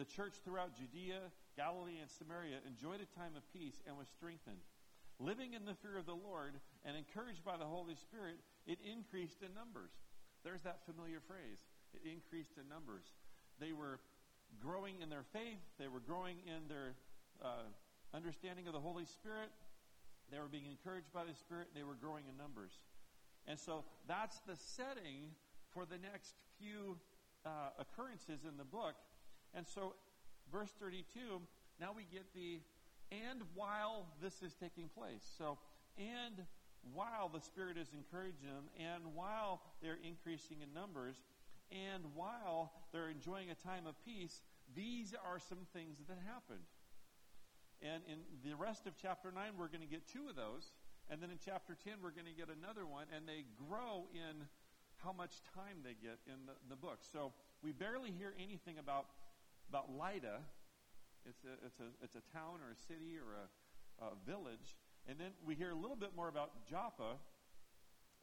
the 0.00 0.08
church 0.08 0.40
throughout 0.40 0.72
Judea, 0.72 1.28
Galilee, 1.52 2.00
and 2.00 2.08
Samaria 2.08 2.64
enjoyed 2.64 3.04
a 3.04 3.10
time 3.12 3.36
of 3.36 3.44
peace 3.52 3.84
and 3.84 4.00
was 4.00 4.08
strengthened. 4.08 4.64
Living 5.20 5.52
in 5.52 5.68
the 5.68 5.76
fear 5.84 6.00
of 6.00 6.06
the 6.06 6.16
Lord 6.16 6.56
and 6.86 6.96
encouraged 6.96 7.44
by 7.44 7.60
the 7.60 7.68
Holy 7.68 7.98
Spirit, 7.98 8.40
it 8.64 8.78
increased 8.80 9.44
in 9.44 9.52
numbers. 9.52 9.92
There's 10.46 10.62
that 10.62 10.86
familiar 10.86 11.20
phrase. 11.20 11.60
It 11.92 12.08
increased 12.08 12.56
in 12.56 12.70
numbers. 12.70 13.04
They 13.60 13.76
were 13.76 14.00
growing 14.60 15.00
in 15.02 15.08
their 15.08 15.24
faith, 15.32 15.60
they 15.78 15.88
were 15.88 16.00
growing 16.00 16.36
in 16.46 16.68
their 16.68 16.94
uh, 17.42 17.68
understanding 18.14 18.66
of 18.66 18.72
the 18.72 18.80
Holy 18.80 19.04
Spirit, 19.04 19.50
they 20.30 20.38
were 20.38 20.48
being 20.48 20.66
encouraged 20.66 21.12
by 21.12 21.24
the 21.24 21.34
Spirit, 21.34 21.68
they 21.74 21.82
were 21.82 21.94
growing 21.94 22.24
in 22.28 22.36
numbers. 22.36 22.72
And 23.46 23.58
so 23.58 23.84
that's 24.06 24.40
the 24.46 24.56
setting 24.56 25.32
for 25.72 25.84
the 25.86 25.96
next 25.96 26.34
few 26.58 26.96
uh, 27.46 27.70
occurrences 27.78 28.44
in 28.44 28.56
the 28.56 28.64
book 28.64 28.94
and 29.54 29.66
so, 29.66 29.94
verse 30.52 30.72
32, 30.80 31.04
now 31.80 31.92
we 31.94 32.04
get 32.10 32.24
the 32.34 32.60
and 33.10 33.40
while 33.54 34.06
this 34.20 34.42
is 34.42 34.54
taking 34.54 34.88
place. 34.88 35.24
So, 35.38 35.56
and 35.96 36.44
while 36.92 37.30
the 37.32 37.40
Spirit 37.40 37.78
is 37.78 37.88
encouraging 37.94 38.44
them, 38.44 38.68
and 38.76 39.14
while 39.14 39.62
they're 39.80 39.98
increasing 40.04 40.58
in 40.62 40.74
numbers, 40.74 41.16
and 41.70 42.04
while 42.14 42.72
they're 42.92 43.10
enjoying 43.10 43.50
a 43.50 43.54
time 43.54 43.86
of 43.86 43.94
peace, 44.04 44.40
these 44.74 45.14
are 45.14 45.38
some 45.38 45.66
things 45.72 45.98
that 46.08 46.18
happened. 46.26 46.64
And 47.80 48.02
in 48.10 48.18
the 48.42 48.56
rest 48.56 48.86
of 48.86 48.94
chapter 49.00 49.30
9, 49.30 49.54
we're 49.58 49.68
going 49.68 49.84
to 49.84 49.90
get 49.90 50.08
two 50.08 50.28
of 50.28 50.36
those. 50.36 50.72
And 51.10 51.22
then 51.22 51.30
in 51.30 51.38
chapter 51.38 51.76
10, 51.76 52.02
we're 52.02 52.16
going 52.16 52.26
to 52.26 52.36
get 52.36 52.48
another 52.48 52.84
one. 52.84 53.06
And 53.14 53.28
they 53.28 53.44
grow 53.68 54.08
in 54.12 54.48
how 54.98 55.12
much 55.12 55.40
time 55.54 55.84
they 55.84 55.94
get 55.94 56.18
in 56.26 56.44
the, 56.46 56.58
the 56.68 56.76
book. 56.76 57.06
So 57.06 57.32
we 57.62 57.72
barely 57.72 58.10
hear 58.10 58.34
anything 58.38 58.78
about 58.78 59.06
about 59.68 59.92
Lydda. 59.92 60.40
It's 61.28 61.44
a, 61.44 61.54
it's 61.66 61.80
a, 61.80 61.88
it's 62.02 62.16
a 62.16 62.24
town 62.32 62.64
or 62.64 62.72
a 62.72 62.80
city 62.88 63.20
or 63.20 63.36
a, 63.36 63.46
a 64.06 64.16
village. 64.24 64.76
And 65.06 65.20
then 65.20 65.36
we 65.44 65.54
hear 65.54 65.70
a 65.70 65.76
little 65.76 65.96
bit 65.96 66.16
more 66.16 66.28
about 66.28 66.64
Joppa. 66.68 67.20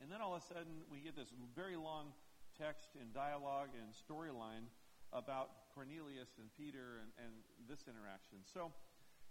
And 0.02 0.12
then 0.12 0.22
all 0.22 0.36
of 0.36 0.42
a 0.42 0.46
sudden, 0.46 0.84
we 0.92 1.00
get 1.00 1.16
this 1.16 1.30
very 1.56 1.76
long 1.76 2.12
text 2.58 2.96
and 3.00 3.14
dialogue 3.14 3.70
and 3.76 3.92
storyline 3.92 4.68
about 5.14 5.72
Cornelius 5.76 6.40
and 6.40 6.48
Peter 6.58 7.04
and, 7.04 7.12
and 7.20 7.34
this 7.68 7.88
interaction. 7.88 8.40
So 8.44 8.72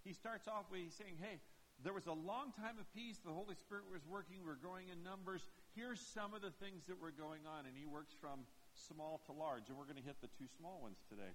he 0.04 0.12
starts 0.12 0.48
off 0.48 0.68
with 0.70 0.92
saying, 0.92 1.16
Hey, 1.20 1.40
there 1.82 1.92
was 1.92 2.06
a 2.06 2.14
long 2.14 2.52
time 2.54 2.78
of 2.78 2.86
peace. 2.94 3.18
The 3.24 3.34
Holy 3.34 3.56
Spirit 3.56 3.84
was 3.90 4.04
working. 4.06 4.44
We're 4.46 4.60
growing 4.60 4.92
in 4.92 5.02
numbers. 5.02 5.48
Here's 5.74 5.98
some 5.98 6.32
of 6.32 6.40
the 6.44 6.52
things 6.62 6.86
that 6.86 7.00
were 7.00 7.10
going 7.10 7.48
on. 7.48 7.66
And 7.66 7.74
he 7.74 7.84
works 7.84 8.14
from 8.14 8.46
small 8.72 9.20
to 9.26 9.32
large. 9.32 9.68
And 9.68 9.76
we're 9.76 9.88
going 9.88 9.98
to 9.98 10.06
hit 10.06 10.20
the 10.22 10.30
two 10.38 10.46
small 10.46 10.78
ones 10.80 11.02
today. 11.08 11.34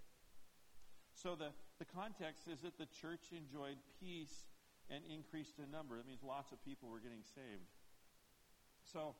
So 1.11 1.35
the, 1.35 1.51
the 1.77 1.85
context 1.85 2.47
is 2.47 2.61
that 2.61 2.77
the 2.77 2.87
church 2.87 3.35
enjoyed 3.35 3.75
peace 3.99 4.47
and 4.89 5.03
increased 5.05 5.59
in 5.59 5.69
number. 5.69 5.97
That 5.97 6.07
means 6.07 6.23
lots 6.23 6.51
of 6.51 6.63
people 6.63 6.87
were 6.87 7.03
getting 7.03 7.25
saved. 7.35 7.67
So, 8.87 9.13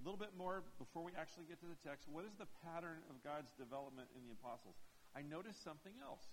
a 0.00 0.02
little 0.02 0.16
bit 0.18 0.32
more 0.32 0.64
before 0.80 1.04
we 1.04 1.12
actually 1.12 1.44
get 1.44 1.60
to 1.60 1.68
the 1.68 1.76
text. 1.84 2.08
What 2.08 2.24
is 2.24 2.32
the 2.40 2.48
pattern 2.64 3.04
of 3.12 3.20
God's 3.20 3.52
development 3.60 4.08
in 4.16 4.24
the 4.24 4.32
apostles? 4.32 4.80
I 5.12 5.20
noticed 5.20 5.60
something 5.60 5.92
else. 6.00 6.24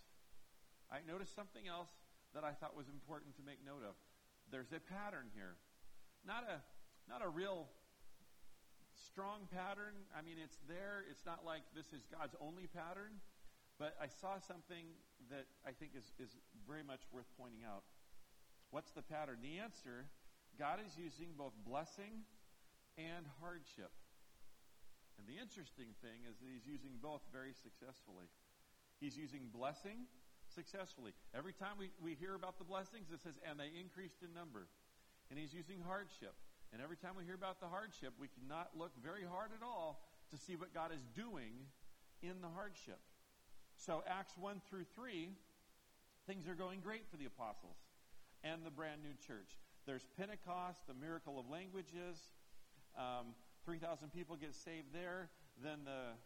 I 0.88 1.04
noticed 1.04 1.36
something 1.36 1.68
else 1.68 1.92
that 2.32 2.48
I 2.48 2.56
thought 2.56 2.80
was 2.80 2.88
important 2.88 3.36
to 3.36 3.44
make 3.44 3.60
note 3.68 3.84
of. 3.84 4.00
There's 4.48 4.72
a 4.72 4.80
pattern 4.80 5.28
here. 5.36 5.60
Not 6.24 6.48
a 6.48 6.64
not 7.12 7.20
a 7.20 7.28
real 7.28 7.68
strong 8.96 9.52
pattern. 9.52 9.96
I 10.16 10.24
mean, 10.24 10.40
it's 10.40 10.60
there. 10.68 11.04
It's 11.12 11.28
not 11.28 11.44
like 11.44 11.64
this 11.76 11.92
is 11.92 12.08
God's 12.08 12.36
only 12.40 12.72
pattern. 12.72 13.20
But 13.80 13.96
I 14.00 14.08
saw 14.08 14.40
something 14.40 14.96
that 15.30 15.46
I 15.68 15.72
think 15.72 15.92
is, 15.96 16.12
is 16.20 16.36
very 16.68 16.84
much 16.84 17.04
worth 17.12 17.28
pointing 17.38 17.68
out. 17.68 17.84
What's 18.72 18.92
the 18.92 19.04
pattern? 19.04 19.40
The 19.44 19.60
answer 19.60 20.08
God 20.60 20.80
is 20.84 20.98
using 20.98 21.36
both 21.38 21.54
blessing 21.68 22.26
and 22.98 23.26
hardship. 23.40 23.94
And 25.18 25.26
the 25.26 25.38
interesting 25.42 25.94
thing 26.02 26.26
is 26.30 26.38
that 26.42 26.50
He's 26.50 26.66
using 26.66 26.98
both 27.02 27.22
very 27.34 27.54
successfully. 27.54 28.30
He's 29.00 29.18
using 29.18 29.50
blessing 29.54 30.10
successfully. 30.50 31.14
Every 31.34 31.54
time 31.54 31.78
we, 31.78 31.94
we 32.02 32.18
hear 32.18 32.34
about 32.34 32.58
the 32.58 32.66
blessings, 32.66 33.14
it 33.14 33.22
says, 33.22 33.38
and 33.46 33.58
they 33.62 33.70
increased 33.74 34.22
in 34.26 34.34
number. 34.34 34.70
And 35.30 35.38
He's 35.38 35.54
using 35.54 35.82
hardship. 35.82 36.34
And 36.74 36.82
every 36.82 36.98
time 36.98 37.16
we 37.16 37.24
hear 37.24 37.38
about 37.38 37.62
the 37.62 37.70
hardship, 37.70 38.14
we 38.20 38.28
cannot 38.28 38.76
look 38.76 38.92
very 39.02 39.24
hard 39.24 39.56
at 39.56 39.64
all 39.64 40.04
to 40.32 40.38
see 40.38 40.56
what 40.56 40.74
God 40.74 40.92
is 40.92 41.06
doing 41.16 41.64
in 42.22 42.42
the 42.42 42.50
hardship. 42.50 43.00
So, 43.78 44.04
Acts 44.08 44.34
1 44.38 44.62
through 44.68 44.86
3, 44.96 45.30
things 46.26 46.48
are 46.48 46.56
going 46.56 46.82
great 46.82 47.06
for 47.10 47.18
the 47.18 47.26
apostles 47.26 47.78
and 48.44 48.66
the 48.66 48.72
brand 48.72 49.02
new 49.04 49.14
church. 49.26 49.56
There's 49.86 50.06
Pentecost, 50.18 50.80
the 50.88 50.94
miracle 50.94 51.40
of 51.40 51.50
languages. 51.50 52.18
Um, 52.98 53.38
3,000 53.66 54.12
people 54.12 54.36
get 54.36 54.54
saved 54.54 54.92
there. 54.94 55.30
Then 55.62 55.86
the, 55.86 56.18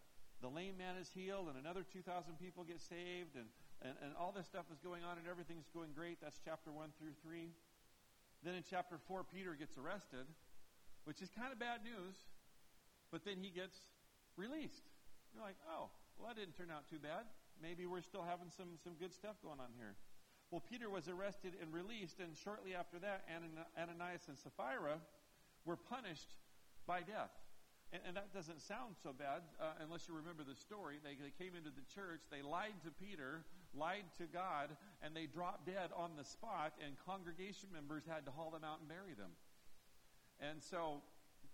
the 0.41 0.47
lame 0.47 0.77
man 0.77 0.95
is 0.95 1.11
healed, 1.13 1.47
and 1.47 1.59
another 1.59 1.83
2,000 1.83 2.07
people 2.39 2.63
get 2.63 2.79
saved, 2.81 3.35
and, 3.35 3.47
and, 3.81 3.93
and 4.01 4.11
all 4.15 4.31
this 4.31 4.47
stuff 4.47 4.65
is 4.71 4.79
going 4.79 5.03
on, 5.03 5.19
and 5.19 5.27
everything's 5.27 5.67
going 5.73 5.91
great. 5.95 6.17
That's 6.21 6.39
chapter 6.43 6.71
1 6.71 6.95
through 6.97 7.15
3. 7.23 7.51
Then 8.43 8.55
in 8.55 8.63
chapter 8.63 8.97
4, 8.97 9.23
Peter 9.27 9.53
gets 9.53 9.77
arrested, 9.77 10.25
which 11.05 11.21
is 11.21 11.29
kind 11.29 11.51
of 11.51 11.59
bad 11.59 11.83
news, 11.83 12.15
but 13.11 13.25
then 13.25 13.37
he 13.37 13.51
gets 13.51 13.77
released. 14.37 14.87
You're 15.33 15.43
like, 15.43 15.59
oh, 15.69 15.91
well, 16.17 16.29
that 16.29 16.37
didn't 16.37 16.57
turn 16.57 16.71
out 16.71 16.89
too 16.89 16.99
bad 16.99 17.25
maybe 17.61 17.85
we're 17.85 18.01
still 18.01 18.25
having 18.25 18.49
some, 18.49 18.81
some 18.83 18.93
good 18.97 19.13
stuff 19.13 19.37
going 19.45 19.61
on 19.61 19.69
here. 19.77 19.93
Well, 20.49 20.63
Peter 20.65 20.89
was 20.89 21.07
arrested 21.07 21.53
and 21.61 21.71
released, 21.71 22.19
and 22.19 22.35
shortly 22.35 22.75
after 22.75 22.99
that, 22.99 23.23
Ananias 23.77 24.27
and 24.27 24.37
Sapphira 24.37 24.99
were 25.63 25.77
punished 25.77 26.35
by 26.91 26.99
death. 26.99 27.31
And, 27.95 28.03
and 28.03 28.13
that 28.19 28.35
doesn't 28.35 28.59
sound 28.59 28.99
so 28.99 29.15
bad 29.15 29.47
uh, 29.63 29.79
unless 29.79 30.11
you 30.11 30.15
remember 30.19 30.43
the 30.43 30.59
story. 30.59 30.99
They, 30.99 31.15
they 31.15 31.31
came 31.39 31.55
into 31.55 31.71
the 31.71 31.87
church, 31.87 32.19
they 32.27 32.43
lied 32.43 32.75
to 32.83 32.91
Peter, 32.91 33.47
lied 33.71 34.11
to 34.19 34.27
God, 34.27 34.75
and 34.99 35.15
they 35.15 35.23
dropped 35.23 35.63
dead 35.63 35.95
on 35.95 36.19
the 36.19 36.27
spot, 36.27 36.75
and 36.83 36.99
congregation 37.07 37.71
members 37.71 38.03
had 38.03 38.27
to 38.27 38.31
haul 38.35 38.51
them 38.51 38.67
out 38.67 38.83
and 38.83 38.91
bury 38.91 39.15
them. 39.15 39.31
And 40.43 40.59
so 40.59 40.99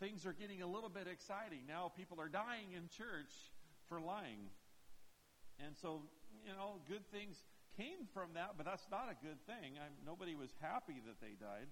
things 0.01 0.25
are 0.25 0.33
getting 0.33 0.65
a 0.65 0.69
little 0.69 0.89
bit 0.89 1.05
exciting. 1.05 1.69
Now 1.69 1.93
people 1.93 2.17
are 2.17 2.29
dying 2.33 2.73
in 2.73 2.89
church 2.89 3.29
for 3.85 4.01
lying. 4.01 4.49
And 5.61 5.77
so, 5.77 6.01
you 6.41 6.53
know, 6.57 6.81
good 6.89 7.05
things 7.13 7.45
came 7.77 8.09
from 8.09 8.33
that, 8.33 8.57
but 8.57 8.65
that's 8.65 8.89
not 8.89 9.13
a 9.13 9.17
good 9.21 9.37
thing. 9.45 9.77
I, 9.77 9.85
nobody 10.01 10.33
was 10.33 10.49
happy 10.61 10.97
that 11.05 11.21
they 11.21 11.37
died. 11.37 11.69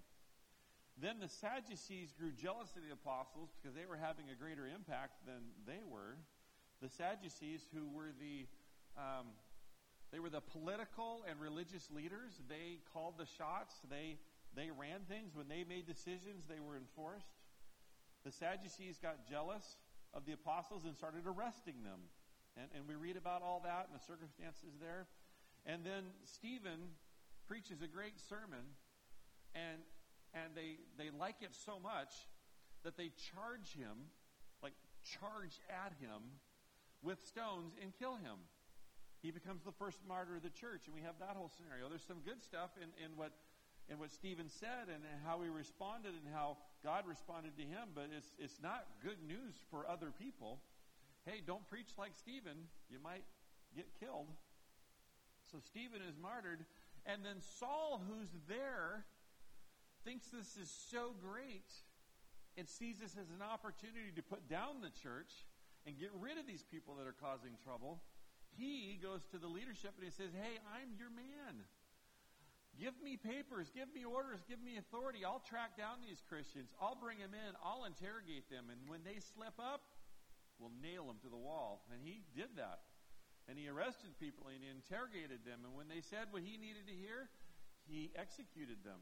Then 1.01 1.19
the 1.19 1.27
Sadducees 1.27 2.13
grew 2.17 2.31
jealous 2.31 2.71
of 2.75 2.83
the 2.87 2.93
apostles 2.93 3.49
because 3.55 3.75
they 3.75 3.85
were 3.85 3.97
having 3.97 4.31
a 4.31 4.35
greater 4.35 4.65
impact 4.65 5.25
than 5.25 5.51
they 5.67 5.83
were. 5.83 6.15
The 6.81 6.89
Sadducees, 6.89 7.67
who 7.73 7.87
were 7.89 8.11
the 8.19 8.47
um, 8.95 9.35
they 10.11 10.19
were 10.19 10.29
the 10.29 10.39
political 10.39 11.25
and 11.27 11.39
religious 11.41 11.91
leaders. 11.91 12.39
They 12.47 12.79
called 12.93 13.15
the 13.17 13.25
shots. 13.25 13.75
They 13.89 14.15
they 14.55 14.71
ran 14.71 15.03
things. 15.09 15.35
When 15.35 15.49
they 15.49 15.65
made 15.67 15.85
decisions, 15.85 16.47
they 16.47 16.63
were 16.63 16.77
enforced. 16.77 17.43
The 18.23 18.31
Sadducees 18.31 18.97
got 18.97 19.27
jealous 19.27 19.77
of 20.13 20.25
the 20.25 20.31
apostles 20.31 20.85
and 20.85 20.95
started 20.95 21.27
arresting 21.27 21.83
them. 21.83 21.99
And, 22.55 22.71
and 22.73 22.87
we 22.87 22.95
read 22.95 23.17
about 23.17 23.43
all 23.43 23.59
that 23.65 23.91
and 23.91 23.99
the 23.99 24.03
circumstances 24.03 24.79
there. 24.79 25.07
And 25.65 25.83
then 25.83 26.07
Stephen 26.23 26.95
preaches 27.47 27.81
a 27.81 27.87
great 27.87 28.17
sermon, 28.17 28.63
and 29.53 29.83
and 30.35 30.53
they 30.53 30.77
they 30.99 31.09
like 31.17 31.41
it 31.41 31.55
so 31.55 31.79
much 31.79 32.11
that 32.83 32.97
they 32.97 33.09
charge 33.33 33.73
him, 33.73 34.11
like 34.61 34.73
charge 35.01 35.57
at 35.71 35.95
him 35.97 36.21
with 37.01 37.23
stones 37.25 37.73
and 37.81 37.91
kill 37.97 38.15
him. 38.15 38.37
He 39.23 39.31
becomes 39.31 39.63
the 39.63 39.71
first 39.71 39.97
martyr 40.07 40.37
of 40.37 40.43
the 40.43 40.53
church, 40.53 40.85
and 40.85 40.93
we 40.93 41.01
have 41.01 41.17
that 41.19 41.33
whole 41.33 41.49
scenario. 41.49 41.89
There's 41.89 42.05
some 42.05 42.21
good 42.21 42.43
stuff 42.43 42.69
in, 42.77 42.93
in 43.01 43.17
what 43.17 43.31
in 43.89 43.97
what 43.97 44.11
Stephen 44.11 44.49
said 44.49 44.89
and 44.89 45.01
how 45.25 45.41
he 45.41 45.49
responded 45.49 46.13
and 46.13 46.33
how 46.33 46.57
God 46.83 47.05
responded 47.07 47.57
to 47.57 47.63
him, 47.63 47.95
but 47.95 48.09
it's 48.15 48.35
it's 48.37 48.61
not 48.61 48.85
good 49.01 49.17
news 49.25 49.55
for 49.71 49.87
other 49.87 50.11
people. 50.11 50.59
Hey, 51.25 51.41
don't 51.41 51.65
preach 51.69 51.89
like 51.97 52.13
Stephen, 52.13 52.69
you 52.89 52.99
might 53.01 53.25
get 53.75 53.87
killed. 53.99 54.27
So 55.51 55.57
Stephen 55.57 56.01
is 56.01 56.17
martyred, 56.21 56.65
and 57.05 57.25
then 57.25 57.41
Saul, 57.41 58.01
who's 58.07 58.29
there, 58.47 59.05
thinks 60.05 60.29
this 60.29 60.55
is 60.61 60.69
so 60.69 61.17
great 61.17 61.65
and 62.55 62.69
sees 62.69 63.01
this 63.01 63.17
as 63.17 63.33
an 63.33 63.41
opportunity 63.41 64.13
to 64.15 64.21
put 64.21 64.47
down 64.47 64.79
the 64.79 64.93
church 65.01 65.49
and 65.89 65.97
get 65.97 66.13
rid 66.21 66.37
of 66.37 66.45
these 66.45 66.63
people 66.63 66.95
that 67.01 67.09
are 67.09 67.17
causing 67.17 67.57
trouble, 67.65 67.99
he 68.55 68.95
goes 69.01 69.25
to 69.33 69.37
the 69.41 69.49
leadership 69.49 69.97
and 69.97 70.05
he 70.05 70.13
says, 70.13 70.31
Hey, 70.31 70.61
I'm 70.71 70.93
your 70.95 71.09
man. 71.09 71.65
Give 72.75 72.95
me 72.99 73.15
papers, 73.15 73.71
give 73.71 73.87
me 73.95 74.03
orders, 74.03 74.43
give 74.47 74.59
me 74.59 74.75
authority. 74.75 75.23
I'll 75.23 75.43
track 75.43 75.79
down 75.79 76.03
these 76.03 76.19
Christians. 76.27 76.75
I'll 76.75 76.99
bring 76.99 77.23
them 77.23 77.31
in. 77.31 77.55
I'll 77.63 77.87
interrogate 77.87 78.51
them. 78.51 78.67
And 78.67 78.83
when 78.91 78.99
they 79.07 79.23
slip 79.23 79.55
up, 79.55 79.95
we'll 80.59 80.75
nail 80.83 81.07
them 81.07 81.15
to 81.23 81.31
the 81.31 81.39
wall. 81.39 81.87
And 81.87 82.03
he 82.03 82.27
did 82.35 82.51
that. 82.59 82.83
And 83.47 83.55
he 83.55 83.71
arrested 83.71 84.19
people 84.19 84.51
and 84.51 84.59
he 84.59 84.67
interrogated 84.67 85.47
them. 85.47 85.63
And 85.63 85.71
when 85.71 85.87
they 85.87 86.03
said 86.03 86.35
what 86.35 86.43
he 86.43 86.59
needed 86.59 86.83
to 86.91 86.95
hear, 86.95 87.31
he 87.87 88.11
executed 88.11 88.83
them. 88.83 88.99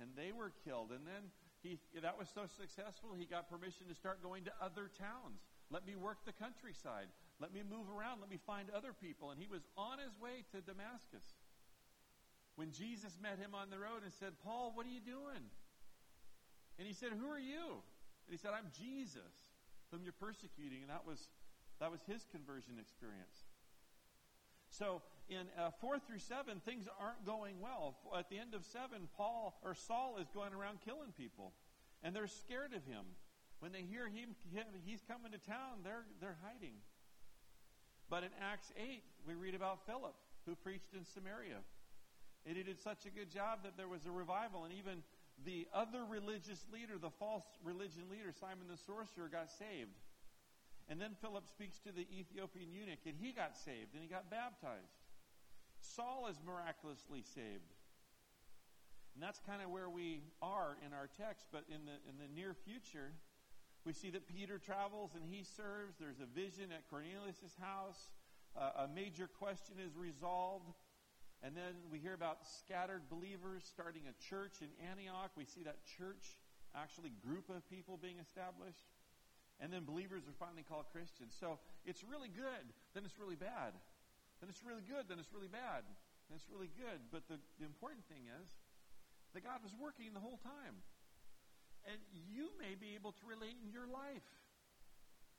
And 0.00 0.10
they 0.16 0.32
were 0.32 0.52
killed. 0.64 0.92
And 0.92 1.06
then 1.06 1.32
he, 1.62 1.78
that 2.00 2.18
was 2.18 2.28
so 2.28 2.44
successful, 2.46 3.16
he 3.16 3.24
got 3.24 3.48
permission 3.48 3.88
to 3.88 3.94
start 3.94 4.22
going 4.22 4.44
to 4.44 4.52
other 4.60 4.90
towns. 4.92 5.40
Let 5.70 5.86
me 5.86 5.96
work 5.96 6.22
the 6.24 6.36
countryside. 6.36 7.10
Let 7.40 7.52
me 7.52 7.62
move 7.66 7.90
around. 7.90 8.20
Let 8.20 8.30
me 8.30 8.38
find 8.46 8.70
other 8.70 8.94
people. 8.94 9.30
And 9.30 9.40
he 9.40 9.48
was 9.50 9.66
on 9.76 9.98
his 9.98 10.14
way 10.20 10.46
to 10.54 10.62
Damascus. 10.62 11.26
When 12.54 12.72
Jesus 12.72 13.18
met 13.20 13.36
him 13.36 13.52
on 13.52 13.68
the 13.68 13.76
road 13.78 14.00
and 14.04 14.12
said, 14.12 14.32
Paul, 14.40 14.72
what 14.72 14.86
are 14.86 14.94
you 14.94 15.02
doing? 15.04 15.44
And 16.78 16.86
he 16.86 16.94
said, 16.94 17.12
Who 17.12 17.28
are 17.28 17.40
you? 17.40 17.82
And 18.26 18.32
he 18.32 18.38
said, 18.38 18.52
I'm 18.56 18.72
Jesus, 18.72 19.52
whom 19.90 20.02
you're 20.04 20.16
persecuting. 20.16 20.80
And 20.80 20.90
that 20.90 21.04
was, 21.04 21.28
that 21.80 21.90
was 21.90 22.00
his 22.06 22.24
conversion 22.32 22.80
experience. 22.80 23.44
So 24.78 25.02
in 25.28 25.48
uh, 25.58 25.70
four 25.80 25.98
through 25.98 26.18
seven, 26.18 26.60
things 26.64 26.88
aren't 27.00 27.24
going 27.24 27.60
well. 27.60 27.96
At 28.16 28.28
the 28.28 28.38
end 28.38 28.54
of 28.54 28.64
seven, 28.64 29.08
Paul 29.16 29.58
or 29.64 29.74
Saul 29.74 30.18
is 30.20 30.28
going 30.34 30.52
around 30.52 30.78
killing 30.84 31.12
people, 31.16 31.52
and 32.02 32.14
they're 32.14 32.26
scared 32.26 32.74
of 32.74 32.84
him. 32.84 33.04
When 33.60 33.72
they 33.72 33.82
hear 33.82 34.06
him, 34.06 34.36
him 34.52 34.66
he's 34.84 35.00
coming 35.08 35.32
to 35.32 35.38
town, 35.38 35.80
they're 35.82 36.04
they're 36.20 36.36
hiding. 36.44 36.74
But 38.08 38.22
in 38.22 38.30
Acts 38.40 38.70
eight, 38.76 39.02
we 39.26 39.34
read 39.34 39.54
about 39.54 39.86
Philip 39.86 40.14
who 40.44 40.54
preached 40.54 40.94
in 40.94 41.04
Samaria, 41.04 41.58
and 42.44 42.56
he 42.56 42.62
did 42.62 42.80
such 42.80 43.06
a 43.06 43.10
good 43.10 43.30
job 43.30 43.60
that 43.64 43.76
there 43.76 43.88
was 43.88 44.06
a 44.06 44.12
revival, 44.12 44.64
and 44.64 44.72
even 44.74 45.02
the 45.44 45.66
other 45.74 46.04
religious 46.04 46.64
leader, 46.72 46.98
the 47.00 47.10
false 47.10 47.44
religion 47.64 48.04
leader, 48.10 48.32
Simon 48.38 48.68
the 48.70 48.76
sorcerer, 48.76 49.28
got 49.28 49.50
saved. 49.50 49.96
And 50.88 51.00
then 51.00 51.16
Philip 51.20 51.48
speaks 51.48 51.78
to 51.80 51.90
the 51.90 52.06
Ethiopian 52.14 52.70
eunuch, 52.70 53.02
and 53.06 53.16
he 53.18 53.32
got 53.32 53.56
saved 53.56 53.94
and 53.94 54.02
he 54.02 54.08
got 54.08 54.30
baptized. 54.30 55.02
Saul 55.80 56.28
is 56.30 56.36
miraculously 56.46 57.22
saved. 57.22 57.74
And 59.14 59.22
that's 59.22 59.40
kind 59.40 59.62
of 59.62 59.70
where 59.70 59.88
we 59.88 60.22
are 60.42 60.76
in 60.84 60.92
our 60.92 61.08
text, 61.08 61.46
but 61.50 61.64
in 61.72 61.86
the, 61.86 61.96
in 62.04 62.20
the 62.20 62.28
near 62.28 62.54
future, 62.54 63.16
we 63.84 63.92
see 63.92 64.10
that 64.10 64.28
Peter 64.28 64.58
travels 64.58 65.12
and 65.14 65.24
he 65.24 65.42
serves. 65.42 65.96
There's 65.98 66.20
a 66.20 66.26
vision 66.26 66.70
at 66.70 66.90
Cornelius' 66.90 67.56
house. 67.60 68.10
Uh, 68.54 68.84
a 68.84 68.88
major 68.88 69.26
question 69.26 69.76
is 69.80 69.96
resolved. 69.96 70.74
And 71.42 71.56
then 71.56 71.80
we 71.90 71.98
hear 71.98 72.14
about 72.14 72.38
scattered 72.44 73.08
believers 73.08 73.64
starting 73.64 74.02
a 74.08 74.14
church 74.28 74.60
in 74.60 74.68
Antioch. 74.90 75.30
We 75.36 75.44
see 75.44 75.62
that 75.62 75.78
church, 75.98 76.36
actually, 76.74 77.12
group 77.24 77.48
of 77.48 77.68
people 77.70 77.96
being 77.96 78.18
established. 78.20 78.84
And 79.60 79.72
then 79.72 79.88
believers 79.88 80.28
are 80.28 80.36
finally 80.36 80.64
called 80.64 80.92
Christians. 80.92 81.32
So 81.32 81.56
it's 81.88 82.04
really 82.04 82.28
good, 82.28 82.64
then 82.92 83.08
it's 83.08 83.16
really 83.16 83.40
bad. 83.40 83.72
Then 84.40 84.52
it's 84.52 84.60
really 84.60 84.84
good, 84.84 85.08
then 85.08 85.16
it's 85.16 85.32
really 85.32 85.48
bad. 85.48 85.84
And 86.28 86.36
it's 86.36 86.50
really 86.52 86.68
good. 86.76 87.00
But 87.08 87.24
the, 87.30 87.40
the 87.56 87.64
important 87.64 88.04
thing 88.10 88.28
is 88.42 88.52
that 89.32 89.44
God 89.44 89.64
was 89.64 89.72
working 89.76 90.12
the 90.12 90.20
whole 90.20 90.36
time. 90.44 90.76
And 91.88 91.96
you 92.12 92.52
may 92.60 92.76
be 92.76 92.98
able 92.98 93.16
to 93.16 93.24
relate 93.24 93.56
in 93.62 93.72
your 93.72 93.88
life. 93.88 94.26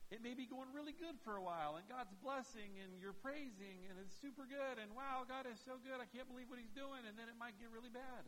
It 0.08 0.24
may 0.24 0.32
be 0.32 0.48
going 0.48 0.72
really 0.72 0.96
good 0.96 1.20
for 1.20 1.36
a 1.36 1.44
while, 1.44 1.76
and 1.76 1.84
God's 1.92 2.16
blessing, 2.24 2.80
and 2.80 2.96
you're 2.96 3.12
praising, 3.12 3.84
and 3.92 4.00
it's 4.00 4.16
super 4.16 4.48
good, 4.48 4.80
and 4.80 4.88
wow, 4.96 5.28
God 5.28 5.44
is 5.52 5.60
so 5.60 5.76
good, 5.84 6.00
I 6.00 6.08
can't 6.08 6.32
believe 6.32 6.48
what 6.48 6.64
He's 6.64 6.72
doing, 6.72 7.04
and 7.04 7.20
then 7.20 7.28
it 7.28 7.36
might 7.36 7.60
get 7.60 7.68
really 7.76 7.92
bad. 7.92 8.24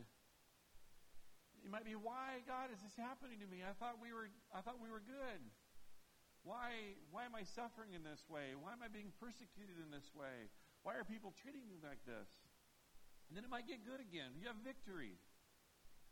It 1.64 1.72
might 1.72 1.88
be, 1.88 1.96
why, 1.96 2.44
God, 2.44 2.68
is 2.68 2.84
this 2.84 2.92
happening 3.00 3.40
to 3.40 3.48
me? 3.48 3.64
I 3.64 3.72
thought 3.80 3.96
we 3.96 4.12
were, 4.12 4.28
I 4.52 4.60
thought 4.60 4.76
we 4.76 4.92
were 4.92 5.00
good. 5.00 5.40
Why, 6.42 6.96
why 7.12 7.28
am 7.28 7.36
I 7.36 7.44
suffering 7.44 7.92
in 7.92 8.00
this 8.00 8.24
way? 8.28 8.56
Why 8.56 8.72
am 8.72 8.80
I 8.80 8.88
being 8.88 9.12
persecuted 9.20 9.76
in 9.76 9.92
this 9.92 10.08
way? 10.16 10.48
Why 10.82 10.96
are 10.96 11.04
people 11.04 11.36
treating 11.36 11.68
me 11.68 11.76
like 11.84 12.00
this? 12.08 12.28
And 13.28 13.36
then 13.36 13.44
it 13.44 13.52
might 13.52 13.68
get 13.68 13.84
good 13.84 14.00
again. 14.00 14.34
You 14.40 14.48
have 14.48 14.58
victory. 14.64 15.20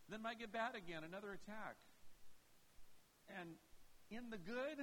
Then 0.08 0.20
it 0.20 0.24
might 0.24 0.38
get 0.38 0.52
bad 0.52 0.76
again, 0.76 1.02
another 1.02 1.32
attack. 1.32 1.80
And 3.32 3.56
in 4.12 4.30
the 4.30 4.38
good, 4.38 4.80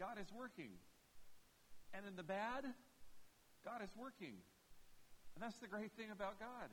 God 0.00 0.16
is 0.20 0.28
working. 0.32 0.76
And 1.92 2.04
in 2.08 2.16
the 2.16 2.24
bad, 2.26 2.64
God 3.64 3.80
is 3.84 3.92
working. 3.96 4.40
And 5.36 5.44
that's 5.44 5.56
the 5.60 5.68
great 5.68 5.92
thing 5.92 6.08
about 6.12 6.40
God. 6.40 6.72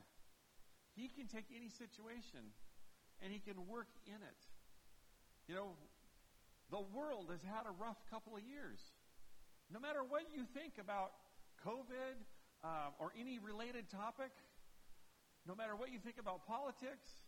He 0.96 1.08
can 1.08 1.28
take 1.28 1.52
any 1.56 1.70
situation 1.70 2.56
and 3.22 3.32
he 3.32 3.40
can 3.40 3.68
work 3.68 3.88
in 4.06 4.20
it. 4.20 4.42
You 5.48 5.56
know, 5.56 5.70
the 6.74 6.82
world 6.90 7.30
has 7.30 7.46
had 7.46 7.70
a 7.70 7.74
rough 7.78 8.02
couple 8.10 8.34
of 8.34 8.42
years. 8.42 8.82
No 9.70 9.78
matter 9.78 10.02
what 10.02 10.26
you 10.34 10.42
think 10.58 10.82
about 10.82 11.14
COVID 11.62 12.18
uh, 12.66 12.98
or 12.98 13.14
any 13.14 13.38
related 13.38 13.94
topic, 13.94 14.34
no 15.46 15.54
matter 15.54 15.78
what 15.78 15.94
you 15.94 16.02
think 16.02 16.18
about 16.18 16.50
politics, 16.50 17.22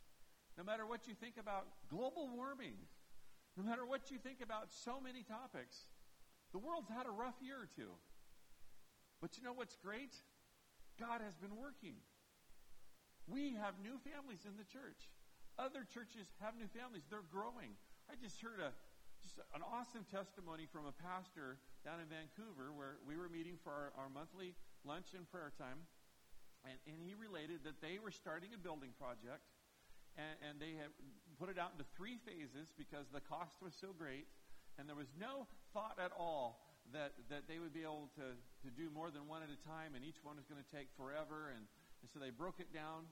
no 0.58 0.66
matter 0.66 0.82
what 0.82 1.06
you 1.06 1.14
think 1.14 1.38
about 1.38 1.70
global 1.94 2.26
warming, 2.34 2.74
no 3.54 3.62
matter 3.62 3.86
what 3.86 4.10
you 4.10 4.18
think 4.18 4.42
about 4.42 4.74
so 4.74 4.98
many 4.98 5.22
topics, 5.22 5.78
the 6.50 6.58
world's 6.58 6.90
had 6.90 7.06
a 7.06 7.14
rough 7.14 7.38
year 7.38 7.62
or 7.62 7.70
two. 7.70 7.94
But 9.22 9.38
you 9.38 9.46
know 9.46 9.54
what's 9.54 9.78
great? 9.78 10.18
God 10.98 11.22
has 11.22 11.38
been 11.38 11.54
working. 11.54 12.02
We 13.30 13.54
have 13.62 13.78
new 13.78 14.02
families 14.02 14.42
in 14.42 14.58
the 14.58 14.66
church. 14.66 15.06
Other 15.62 15.86
churches 15.86 16.34
have 16.42 16.58
new 16.58 16.68
families. 16.74 17.06
They're 17.14 17.30
growing. 17.30 17.78
I 18.10 18.18
just 18.18 18.42
heard 18.42 18.58
a 18.58 18.74
an 19.58 19.66
awesome 19.66 20.06
testimony 20.14 20.70
from 20.70 20.86
a 20.86 20.94
pastor 20.94 21.58
down 21.82 21.98
in 21.98 22.08
Vancouver 22.10 22.70
where 22.74 23.02
we 23.02 23.18
were 23.18 23.30
meeting 23.30 23.58
for 23.66 23.74
our, 23.74 23.90
our 23.98 24.10
monthly 24.10 24.54
lunch 24.86 25.18
and 25.18 25.26
prayer 25.30 25.50
time. 25.58 25.82
And, 26.66 26.78
and, 26.90 26.98
he 26.98 27.14
related 27.14 27.62
that 27.66 27.78
they 27.78 28.02
were 28.02 28.10
starting 28.10 28.58
a 28.58 28.62
building 28.62 28.90
project 28.98 29.46
and, 30.18 30.34
and 30.42 30.54
they 30.58 30.74
had 30.74 30.90
put 31.38 31.54
it 31.54 31.62
out 31.62 31.78
into 31.78 31.86
three 31.94 32.18
phases 32.26 32.74
because 32.74 33.06
the 33.14 33.22
cost 33.22 33.62
was 33.62 33.78
so 33.78 33.94
great 33.94 34.26
and 34.82 34.90
there 34.90 34.98
was 34.98 35.14
no 35.14 35.46
thought 35.78 36.02
at 36.02 36.10
all 36.10 36.66
that, 36.90 37.14
that 37.30 37.46
they 37.46 37.62
would 37.62 37.74
be 37.74 37.86
able 37.86 38.10
to, 38.18 38.34
to 38.66 38.70
do 38.74 38.90
more 38.90 39.14
than 39.14 39.30
one 39.30 39.46
at 39.46 39.54
a 39.54 39.62
time 39.62 39.94
and 39.94 40.02
each 40.02 40.26
one 40.26 40.42
was 40.42 40.50
going 40.50 40.58
to 40.58 40.72
take 40.74 40.90
forever. 40.98 41.54
And, 41.54 41.70
and 42.02 42.08
so 42.10 42.18
they 42.18 42.34
broke 42.34 42.58
it 42.58 42.74
down 42.74 43.06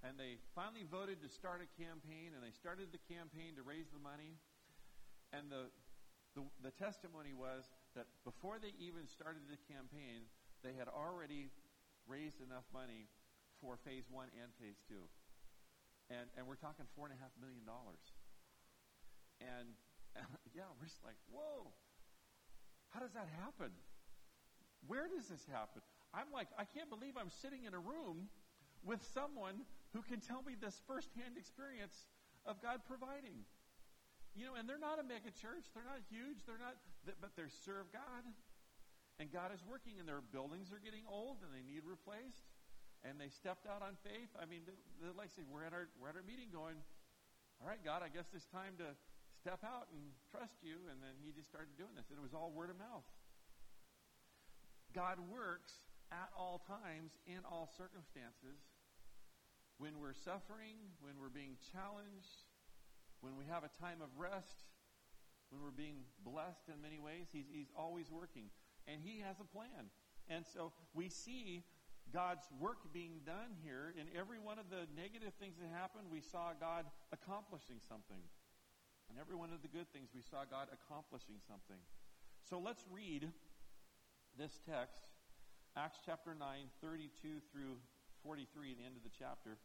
and 0.00 0.16
they 0.16 0.40
finally 0.56 0.84
voted 0.88 1.20
to 1.24 1.28
start 1.28 1.60
a 1.64 1.68
campaign 1.76 2.32
and 2.36 2.40
they 2.40 2.52
started 2.52 2.88
the 2.92 3.00
campaign 3.04 3.56
to 3.56 3.62
raise 3.64 3.88
the 3.92 4.00
money. 4.00 4.40
And 5.34 5.50
the, 5.50 5.66
the, 6.38 6.46
the 6.62 6.70
testimony 6.78 7.34
was 7.34 7.66
that 7.98 8.06
before 8.22 8.62
they 8.62 8.70
even 8.78 9.10
started 9.10 9.42
the 9.50 9.58
campaign, 9.66 10.30
they 10.62 10.78
had 10.78 10.86
already 10.86 11.50
raised 12.06 12.38
enough 12.38 12.64
money 12.70 13.10
for 13.58 13.74
phase 13.82 14.06
one 14.06 14.30
and 14.38 14.54
phase 14.62 14.78
two. 14.86 15.10
And, 16.06 16.30
and 16.38 16.46
we're 16.46 16.60
talking 16.60 16.86
four 16.94 17.10
and 17.10 17.14
a 17.16 17.20
half 17.20 17.34
million 17.42 17.66
dollars. 17.66 18.14
And, 19.42 19.74
yeah, 20.56 20.70
we're 20.78 20.86
just 20.86 21.02
like, 21.02 21.18
whoa, 21.26 21.74
how 22.94 23.00
does 23.02 23.16
that 23.18 23.26
happen? 23.42 23.74
Where 24.86 25.10
does 25.10 25.26
this 25.26 25.42
happen? 25.50 25.82
I'm 26.14 26.30
like, 26.30 26.46
I 26.54 26.62
can't 26.62 26.86
believe 26.86 27.18
I'm 27.18 27.32
sitting 27.42 27.66
in 27.66 27.74
a 27.74 27.82
room 27.82 28.30
with 28.86 29.02
someone 29.10 29.66
who 29.96 30.02
can 30.02 30.20
tell 30.20 30.42
me 30.46 30.54
this 30.54 30.78
firsthand 30.86 31.34
experience 31.34 32.06
of 32.46 32.62
God 32.62 32.86
providing. 32.86 33.42
You 34.34 34.50
know, 34.50 34.54
and 34.58 34.66
they're 34.68 34.82
not 34.82 34.98
a 34.98 35.06
mega 35.06 35.30
church. 35.30 35.70
They're 35.72 35.86
not 35.86 36.02
huge. 36.10 36.42
They're 36.42 36.58
not, 36.58 36.74
but 37.22 37.38
they 37.38 37.46
serve 37.62 37.88
God. 37.94 38.26
And 39.22 39.30
God 39.30 39.54
is 39.54 39.62
working, 39.62 40.02
and 40.02 40.10
their 40.10 40.18
buildings 40.20 40.74
are 40.74 40.82
getting 40.82 41.06
old 41.06 41.38
and 41.46 41.54
they 41.54 41.62
need 41.62 41.86
replaced. 41.86 42.50
and 43.04 43.20
they 43.20 43.28
stepped 43.28 43.68
out 43.68 43.84
on 43.84 44.00
faith. 44.00 44.32
I 44.40 44.48
mean, 44.48 44.64
like 45.14 45.28
I 45.28 45.32
said, 45.36 45.44
we're 45.52 45.62
at 45.62 45.76
our 45.76 45.92
we're 46.00 46.08
at 46.08 46.16
our 46.16 46.24
meeting 46.24 46.48
going, 46.48 46.80
all 47.60 47.68
right, 47.68 47.78
God, 47.84 48.00
I 48.00 48.08
guess 48.08 48.24
it's 48.32 48.48
time 48.48 48.80
to 48.80 48.96
step 49.44 49.60
out 49.60 49.92
and 49.92 50.00
trust 50.32 50.56
you. 50.64 50.88
And 50.88 51.04
then 51.04 51.12
he 51.20 51.30
just 51.36 51.52
started 51.52 51.76
doing 51.76 51.92
this, 51.94 52.08
and 52.08 52.16
it 52.16 52.24
was 52.24 52.32
all 52.32 52.48
word 52.50 52.72
of 52.72 52.80
mouth. 52.80 53.04
God 54.96 55.20
works 55.28 55.84
at 56.08 56.32
all 56.32 56.64
times 56.64 57.12
in 57.28 57.44
all 57.44 57.68
circumstances. 57.76 58.56
When 59.76 60.00
we're 60.00 60.16
suffering, 60.16 60.80
when 61.04 61.20
we're 61.20 61.34
being 61.34 61.60
challenged, 61.76 62.48
when 63.24 63.40
we 63.40 63.48
have 63.48 63.64
a 63.64 63.72
time 63.80 64.04
of 64.04 64.12
rest, 64.20 64.68
when 65.48 65.64
we're 65.64 65.72
being 65.72 66.04
blessed 66.20 66.68
in 66.68 66.76
many 66.84 67.00
ways, 67.00 67.32
he's, 67.32 67.48
he's 67.48 67.72
always 67.72 68.12
working. 68.12 68.52
And 68.84 69.00
he 69.00 69.24
has 69.24 69.40
a 69.40 69.48
plan. 69.48 69.88
And 70.28 70.44
so 70.44 70.76
we 70.92 71.08
see 71.08 71.64
God's 72.12 72.44
work 72.60 72.92
being 72.92 73.24
done 73.24 73.56
here. 73.64 73.96
In 73.96 74.12
every 74.12 74.36
one 74.36 74.60
of 74.60 74.68
the 74.68 74.84
negative 74.92 75.32
things 75.40 75.56
that 75.56 75.72
happened, 75.72 76.12
we 76.12 76.20
saw 76.20 76.52
God 76.52 76.84
accomplishing 77.16 77.80
something. 77.80 78.20
And 79.08 79.16
every 79.16 79.36
one 79.36 79.56
of 79.56 79.64
the 79.64 79.72
good 79.72 79.88
things, 79.88 80.12
we 80.12 80.20
saw 80.20 80.44
God 80.44 80.68
accomplishing 80.68 81.40
something. 81.48 81.80
So 82.44 82.60
let's 82.60 82.84
read 82.92 83.32
this 84.36 84.60
text, 84.68 85.00
Acts 85.76 85.96
chapter 86.04 86.36
9, 86.36 86.44
32 86.84 87.40
through 87.48 87.80
43, 88.20 88.76
the 88.76 88.84
end 88.84 89.00
of 89.00 89.04
the 89.04 89.12
chapter. 89.16 89.56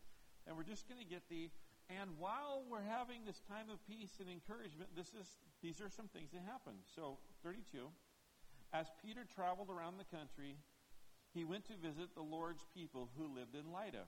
And 0.47 0.55
we're 0.55 0.67
just 0.67 0.87
going 0.87 0.99
to 0.99 1.07
get 1.07 1.27
the, 1.27 1.51
and 1.89 2.13
while 2.21 2.61
we're 2.69 2.85
having 2.85 3.25
this 3.25 3.41
time 3.49 3.65
of 3.73 3.81
peace 3.89 4.21
and 4.21 4.29
encouragement, 4.29 4.93
this 4.95 5.09
is, 5.17 5.41
these 5.61 5.81
are 5.81 5.89
some 5.89 6.07
things 6.13 6.29
that 6.31 6.45
happen. 6.45 6.77
So, 6.85 7.17
32. 7.41 7.89
As 8.71 8.85
Peter 9.01 9.25
traveled 9.25 9.73
around 9.73 9.97
the 9.97 10.05
country, 10.05 10.53
he 11.33 11.41
went 11.43 11.65
to 11.65 11.75
visit 11.81 12.13
the 12.13 12.21
Lord's 12.21 12.61
people 12.77 13.09
who 13.17 13.25
lived 13.33 13.57
in 13.57 13.73
Lydda. 13.73 14.05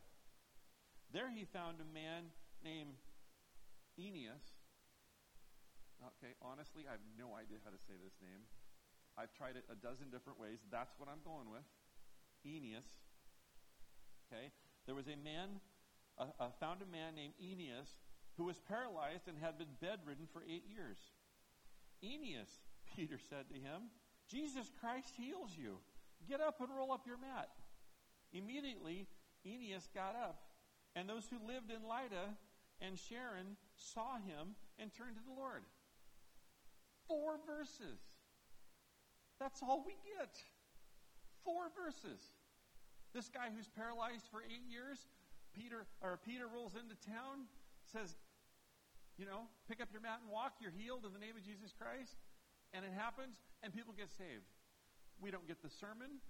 There 1.09 1.33
he 1.33 1.49
found 1.49 1.81
a 1.81 1.89
man 1.89 2.29
named 2.63 2.93
Aeneas. 3.97 4.45
Okay, 6.17 6.33
honestly, 6.41 6.85
I 6.85 6.97
have 6.97 7.05
no 7.17 7.33
idea 7.33 7.57
how 7.65 7.73
to 7.73 7.81
say 7.89 7.97
this 7.97 8.13
name. 8.21 8.45
I've 9.17 9.33
tried 9.33 9.57
it 9.57 9.65
a 9.69 9.77
dozen 9.77 10.09
different 10.09 10.39
ways. 10.39 10.61
That's 10.69 10.93
what 10.97 11.09
I'm 11.09 11.21
going 11.25 11.49
with. 11.49 11.65
Aeneas. 12.45 12.85
Okay, 14.29 14.49
there 14.85 14.95
was 14.95 15.05
a 15.05 15.17
man, 15.19 15.61
uh, 16.17 16.25
uh, 16.39 16.49
found 16.59 16.81
a 16.81 16.91
man 16.91 17.15
named 17.15 17.33
Aeneas 17.41 17.89
who 18.37 18.45
was 18.45 18.59
paralyzed 18.67 19.27
and 19.27 19.37
had 19.37 19.57
been 19.57 19.75
bedridden 19.79 20.27
for 20.31 20.43
eight 20.43 20.65
years. 20.67 20.97
Aeneas, 22.03 22.49
Peter 22.95 23.19
said 23.29 23.49
to 23.49 23.55
him, 23.55 23.91
Jesus 24.27 24.71
Christ 24.79 25.13
heals 25.17 25.51
you. 25.57 25.77
Get 26.27 26.41
up 26.41 26.61
and 26.61 26.69
roll 26.75 26.91
up 26.91 27.05
your 27.05 27.17
mat. 27.17 27.49
Immediately, 28.31 29.07
Aeneas 29.45 29.89
got 29.93 30.15
up, 30.15 30.41
and 30.95 31.09
those 31.09 31.27
who 31.29 31.45
lived 31.45 31.71
in 31.71 31.83
Lydda 31.87 32.37
and 32.79 32.97
Sharon 32.97 33.57
saw 33.75 34.15
him 34.15 34.55
and 34.79 34.93
turned 34.93 35.15
to 35.15 35.21
the 35.23 35.39
Lord. 35.39 35.63
Four 37.07 37.37
verses. 37.45 37.99
That's 39.39 39.61
all 39.61 39.83
we 39.85 39.93
get. 40.17 40.37
Four 41.43 41.69
verses. 41.75 42.21
This 43.13 43.27
guy 43.27 43.49
who's 43.55 43.67
paralyzed 43.67 44.27
for 44.31 44.41
eight 44.41 44.63
years, 44.69 45.05
Peter 45.53 45.85
or 46.01 46.19
Peter 46.23 46.47
rolls 46.47 46.73
into 46.75 46.95
town, 47.03 47.47
says, 47.91 48.15
you 49.17 49.25
know, 49.25 49.51
pick 49.67 49.81
up 49.83 49.89
your 49.91 50.01
mat 50.01 50.23
and 50.23 50.31
walk, 50.31 50.57
you're 50.63 50.73
healed 50.73 51.05
in 51.05 51.13
the 51.13 51.19
name 51.19 51.35
of 51.35 51.43
Jesus 51.43 51.75
Christ. 51.75 52.15
And 52.71 52.87
it 52.87 52.95
happens, 52.95 53.35
and 53.61 53.75
people 53.75 53.91
get 53.91 54.09
saved. 54.15 54.47
We 55.19 55.29
don't 55.29 55.45
get 55.45 55.61
the 55.61 55.69
sermon. 55.69 56.23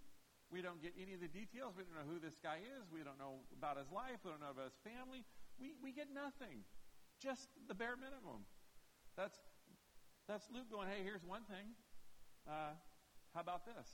We 0.50 0.60
don't 0.60 0.82
get 0.82 0.98
any 1.00 1.14
of 1.14 1.22
the 1.22 1.32
details. 1.32 1.78
We 1.78 1.86
don't 1.88 1.96
know 1.96 2.10
who 2.10 2.20
this 2.20 2.36
guy 2.42 2.60
is. 2.60 2.90
We 2.92 3.06
don't 3.06 3.16
know 3.22 3.46
about 3.56 3.78
his 3.78 3.88
life. 3.94 4.20
We 4.26 4.34
don't 4.34 4.42
know 4.42 4.52
about 4.52 4.74
his 4.74 4.80
family. 4.84 5.24
We, 5.56 5.78
we 5.80 5.94
get 5.94 6.12
nothing. 6.12 6.68
Just 7.22 7.48
the 7.70 7.78
bare 7.78 7.96
minimum. 7.96 8.44
That's, 9.16 9.38
that's 10.28 10.50
Luke 10.52 10.68
going, 10.68 10.90
hey, 10.90 11.06
here's 11.06 11.24
one 11.24 11.48
thing. 11.48 11.72
Uh, 12.44 12.76
how 13.32 13.40
about 13.40 13.64
this? 13.64 13.88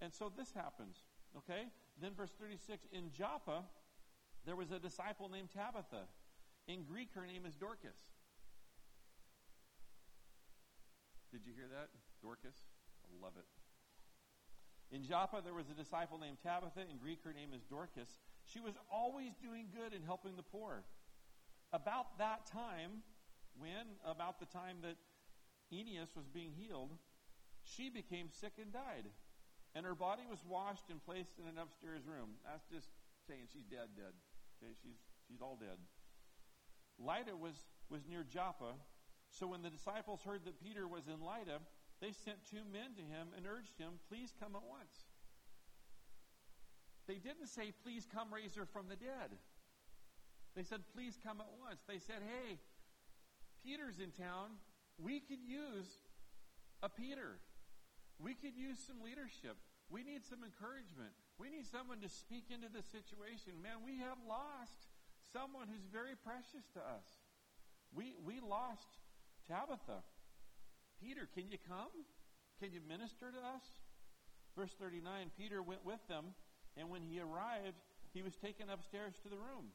And 0.00 0.14
so 0.14 0.32
this 0.32 0.54
happens. 0.56 1.04
Okay? 1.36 1.68
Then 2.00 2.16
verse 2.16 2.32
36 2.40 2.86
In 2.92 3.12
Joppa, 3.12 3.68
there 4.46 4.56
was 4.56 4.70
a 4.70 4.78
disciple 4.78 5.28
named 5.28 5.48
Tabitha. 5.54 6.04
In 6.66 6.84
Greek, 6.84 7.08
her 7.14 7.26
name 7.26 7.44
is 7.46 7.54
Dorcas. 7.54 7.96
Did 11.32 11.42
you 11.46 11.52
hear 11.54 11.68
that? 11.68 11.88
Dorcas? 12.22 12.56
I 13.04 13.10
love 13.22 13.34
it. 13.36 13.44
In 14.94 15.02
Joppa, 15.02 15.42
there 15.42 15.54
was 15.54 15.66
a 15.70 15.74
disciple 15.74 16.18
named 16.18 16.38
Tabitha. 16.42 16.80
In 16.88 16.98
Greek, 16.98 17.18
her 17.24 17.32
name 17.32 17.50
is 17.54 17.62
Dorcas. 17.64 18.20
She 18.44 18.60
was 18.60 18.74
always 18.92 19.32
doing 19.42 19.66
good 19.74 19.92
and 19.92 20.04
helping 20.04 20.36
the 20.36 20.42
poor. 20.44 20.84
About 21.72 22.18
that 22.18 22.46
time, 22.46 23.02
when, 23.58 23.98
about 24.06 24.38
the 24.38 24.46
time 24.46 24.78
that 24.82 24.96
Aeneas 25.72 26.14
was 26.14 26.28
being 26.28 26.52
healed, 26.52 26.90
she 27.64 27.88
became 27.88 28.28
sick 28.30 28.52
and 28.60 28.72
died. 28.72 29.10
And 29.74 29.84
her 29.84 29.94
body 29.94 30.22
was 30.28 30.38
washed 30.46 30.86
and 30.90 31.02
placed 31.02 31.34
in 31.40 31.48
an 31.48 31.58
upstairs 31.58 32.06
room. 32.06 32.38
That's 32.46 32.68
just 32.70 32.88
saying 33.26 33.50
she's 33.52 33.66
dead, 33.66 33.90
dead. 33.96 34.14
Okay, 34.58 34.72
she's, 34.82 34.98
she's 35.26 35.40
all 35.40 35.58
dead. 35.60 35.78
Lydda 36.98 37.36
was, 37.36 37.54
was 37.90 38.06
near 38.06 38.24
Joppa. 38.24 38.74
So 39.30 39.48
when 39.48 39.62
the 39.62 39.70
disciples 39.70 40.20
heard 40.24 40.44
that 40.44 40.62
Peter 40.62 40.86
was 40.86 41.08
in 41.08 41.18
Lydda, 41.20 41.58
they 42.00 42.12
sent 42.12 42.38
two 42.46 42.62
men 42.70 42.94
to 42.96 43.02
him 43.02 43.34
and 43.36 43.46
urged 43.46 43.78
him, 43.78 43.98
Please 44.08 44.32
come 44.38 44.54
at 44.54 44.62
once. 44.62 45.10
They 47.06 47.18
didn't 47.18 47.48
say, 47.48 47.72
Please 47.82 48.06
come 48.06 48.32
raise 48.32 48.54
her 48.54 48.66
from 48.66 48.88
the 48.88 48.96
dead. 48.96 49.34
They 50.54 50.62
said, 50.62 50.80
Please 50.94 51.18
come 51.22 51.40
at 51.40 51.50
once. 51.58 51.82
They 51.88 51.98
said, 51.98 52.22
Hey, 52.22 52.58
Peter's 53.64 53.98
in 53.98 54.10
town. 54.10 54.60
We 54.98 55.20
could 55.20 55.42
use 55.42 55.98
a 56.82 56.88
Peter. 56.88 57.40
We 58.22 58.34
could 58.34 58.54
use 58.56 58.78
some 58.78 59.02
leadership. 59.02 59.56
We 59.90 60.04
need 60.04 60.24
some 60.24 60.44
encouragement. 60.44 61.16
We 61.38 61.50
need 61.50 61.66
someone 61.66 62.00
to 62.00 62.08
speak 62.08 62.46
into 62.54 62.70
the 62.70 62.82
situation. 62.94 63.58
Man, 63.62 63.82
we 63.82 63.98
have 63.98 64.18
lost 64.28 64.86
someone 65.32 65.66
who's 65.66 65.86
very 65.90 66.14
precious 66.14 66.62
to 66.74 66.80
us. 66.80 67.06
We, 67.90 68.14
we 68.22 68.38
lost 68.38 68.86
Tabitha. 69.50 70.06
Peter, 71.02 71.26
can 71.34 71.50
you 71.50 71.58
come? 71.66 71.90
Can 72.62 72.72
you 72.72 72.80
minister 72.86 73.34
to 73.34 73.40
us? 73.42 73.66
Verse 74.54 74.74
39 74.78 75.34
Peter 75.36 75.62
went 75.62 75.84
with 75.84 76.00
them, 76.08 76.34
and 76.76 76.88
when 76.88 77.02
he 77.02 77.18
arrived, 77.18 77.82
he 78.14 78.22
was 78.22 78.36
taken 78.36 78.70
upstairs 78.70 79.14
to 79.22 79.28
the 79.28 79.36
room. 79.36 79.74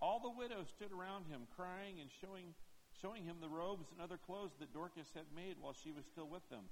All 0.00 0.20
the 0.20 0.32
widows 0.32 0.72
stood 0.72 0.92
around 0.92 1.26
him, 1.26 1.44
crying 1.54 2.00
and 2.00 2.08
showing, 2.08 2.54
showing 3.02 3.24
him 3.24 3.36
the 3.40 3.48
robes 3.52 3.92
and 3.92 4.00
other 4.00 4.16
clothes 4.16 4.56
that 4.60 4.72
Dorcas 4.72 5.12
had 5.14 5.28
made 5.34 5.56
while 5.60 5.74
she 5.74 5.92
was 5.92 6.06
still 6.06 6.28
with 6.28 6.48
them. 6.48 6.70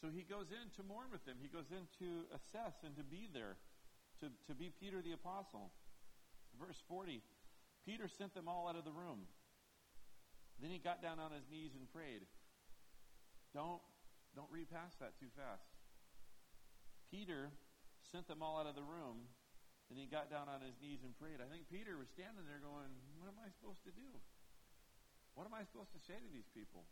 So 0.00 0.08
he 0.08 0.24
goes 0.24 0.48
in 0.48 0.72
to 0.80 0.82
mourn 0.82 1.12
with 1.12 1.24
them. 1.28 1.36
He 1.36 1.52
goes 1.52 1.68
in 1.68 1.84
to 2.00 2.24
assess 2.32 2.80
and 2.80 2.96
to 2.96 3.04
be 3.04 3.28
there, 3.28 3.60
to, 4.24 4.32
to 4.48 4.56
be 4.56 4.72
Peter 4.72 5.04
the 5.04 5.12
apostle. 5.12 5.70
Verse 6.56 6.80
40 6.88 7.20
Peter 7.84 8.08
sent 8.08 8.36
them 8.36 8.48
all 8.48 8.68
out 8.68 8.76
of 8.76 8.84
the 8.84 8.92
room. 8.92 9.24
Then 10.60 10.68
he 10.68 10.76
got 10.76 11.00
down 11.00 11.16
on 11.16 11.32
his 11.32 11.48
knees 11.48 11.72
and 11.72 11.88
prayed. 11.88 12.28
Don't, 13.56 13.80
don't 14.36 14.52
read 14.52 14.68
past 14.68 15.00
that 15.00 15.16
too 15.16 15.32
fast. 15.32 15.64
Peter 17.08 17.48
sent 18.12 18.28
them 18.28 18.44
all 18.44 18.60
out 18.60 18.68
of 18.68 18.76
the 18.76 18.84
room, 18.84 19.24
and 19.88 19.96
he 19.96 20.04
got 20.04 20.28
down 20.28 20.46
on 20.46 20.60
his 20.60 20.76
knees 20.78 21.00
and 21.02 21.16
prayed. 21.16 21.40
I 21.40 21.48
think 21.48 21.66
Peter 21.72 21.96
was 21.96 22.12
standing 22.12 22.44
there 22.44 22.60
going, 22.60 22.92
What 23.16 23.32
am 23.32 23.40
I 23.40 23.48
supposed 23.56 23.82
to 23.88 23.92
do? 23.96 24.12
What 25.34 25.48
am 25.48 25.56
I 25.56 25.64
supposed 25.64 25.96
to 25.96 26.02
say 26.04 26.20
to 26.20 26.30
these 26.30 26.46
people? 26.52 26.84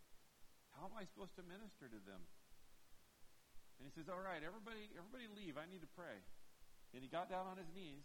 How 0.72 0.88
am 0.88 0.96
I 0.96 1.04
supposed 1.04 1.36
to 1.36 1.44
minister 1.44 1.86
to 1.86 2.00
them? 2.08 2.24
And 3.78 3.86
he 3.86 3.92
says, 3.94 4.10
All 4.10 4.20
right, 4.20 4.42
everybody, 4.42 4.90
everybody 4.98 5.30
leave. 5.30 5.56
I 5.56 5.66
need 5.70 5.80
to 5.86 5.90
pray. 5.94 6.20
And 6.92 7.00
he 7.00 7.08
got 7.08 7.30
down 7.30 7.46
on 7.46 7.56
his 7.56 7.70
knees. 7.70 8.04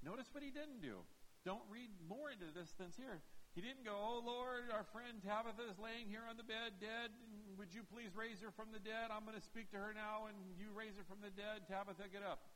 Notice 0.00 0.30
what 0.30 0.46
he 0.46 0.54
didn't 0.54 0.80
do. 0.80 1.02
Don't 1.42 1.64
read 1.66 1.90
more 2.06 2.30
into 2.30 2.50
this 2.54 2.74
than 2.78 2.94
here. 2.94 3.24
He 3.56 3.64
didn't 3.64 3.82
go, 3.82 3.96
Oh 3.96 4.22
Lord, 4.22 4.70
our 4.70 4.86
friend 4.94 5.18
Tabitha 5.18 5.66
is 5.66 5.78
laying 5.82 6.06
here 6.06 6.26
on 6.28 6.38
the 6.38 6.46
bed 6.46 6.78
dead. 6.78 7.10
Would 7.58 7.74
you 7.74 7.82
please 7.82 8.14
raise 8.14 8.38
her 8.44 8.54
from 8.54 8.70
the 8.70 8.78
dead? 8.78 9.10
I'm 9.10 9.26
going 9.26 9.34
to 9.34 9.42
speak 9.42 9.74
to 9.74 9.78
her 9.82 9.90
now, 9.90 10.30
and 10.30 10.38
you 10.54 10.70
raise 10.70 10.94
her 10.94 11.02
from 11.02 11.18
the 11.18 11.34
dead. 11.34 11.66
Tabitha, 11.66 12.06
get 12.06 12.22
up. 12.22 12.46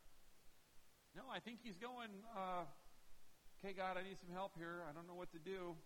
No, 1.18 1.26
I 1.26 1.42
think 1.42 1.58
he's 1.60 1.76
going, 1.76 2.08
uh, 2.32 2.64
Okay, 3.62 3.78
God, 3.78 3.94
I 3.94 4.02
need 4.02 4.18
some 4.18 4.34
help 4.34 4.58
here. 4.58 4.82
I 4.82 4.90
don't 4.90 5.06
know 5.06 5.14
what 5.14 5.30
to 5.38 5.38
do. 5.38 5.78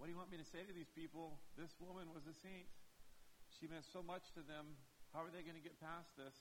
What 0.00 0.08
do 0.08 0.10
you 0.12 0.16
want 0.16 0.32
me 0.32 0.40
to 0.40 0.48
say 0.48 0.64
to 0.64 0.72
these 0.72 0.88
people? 0.88 1.36
This 1.52 1.76
woman 1.76 2.08
was 2.08 2.24
a 2.24 2.32
saint. 2.32 2.72
She 3.52 3.68
meant 3.68 3.84
so 3.84 4.00
much 4.00 4.32
to 4.32 4.40
them. 4.40 4.80
How 5.16 5.24
are 5.24 5.32
they 5.32 5.40
going 5.40 5.56
to 5.56 5.64
get 5.64 5.80
past 5.80 6.12
this? 6.20 6.36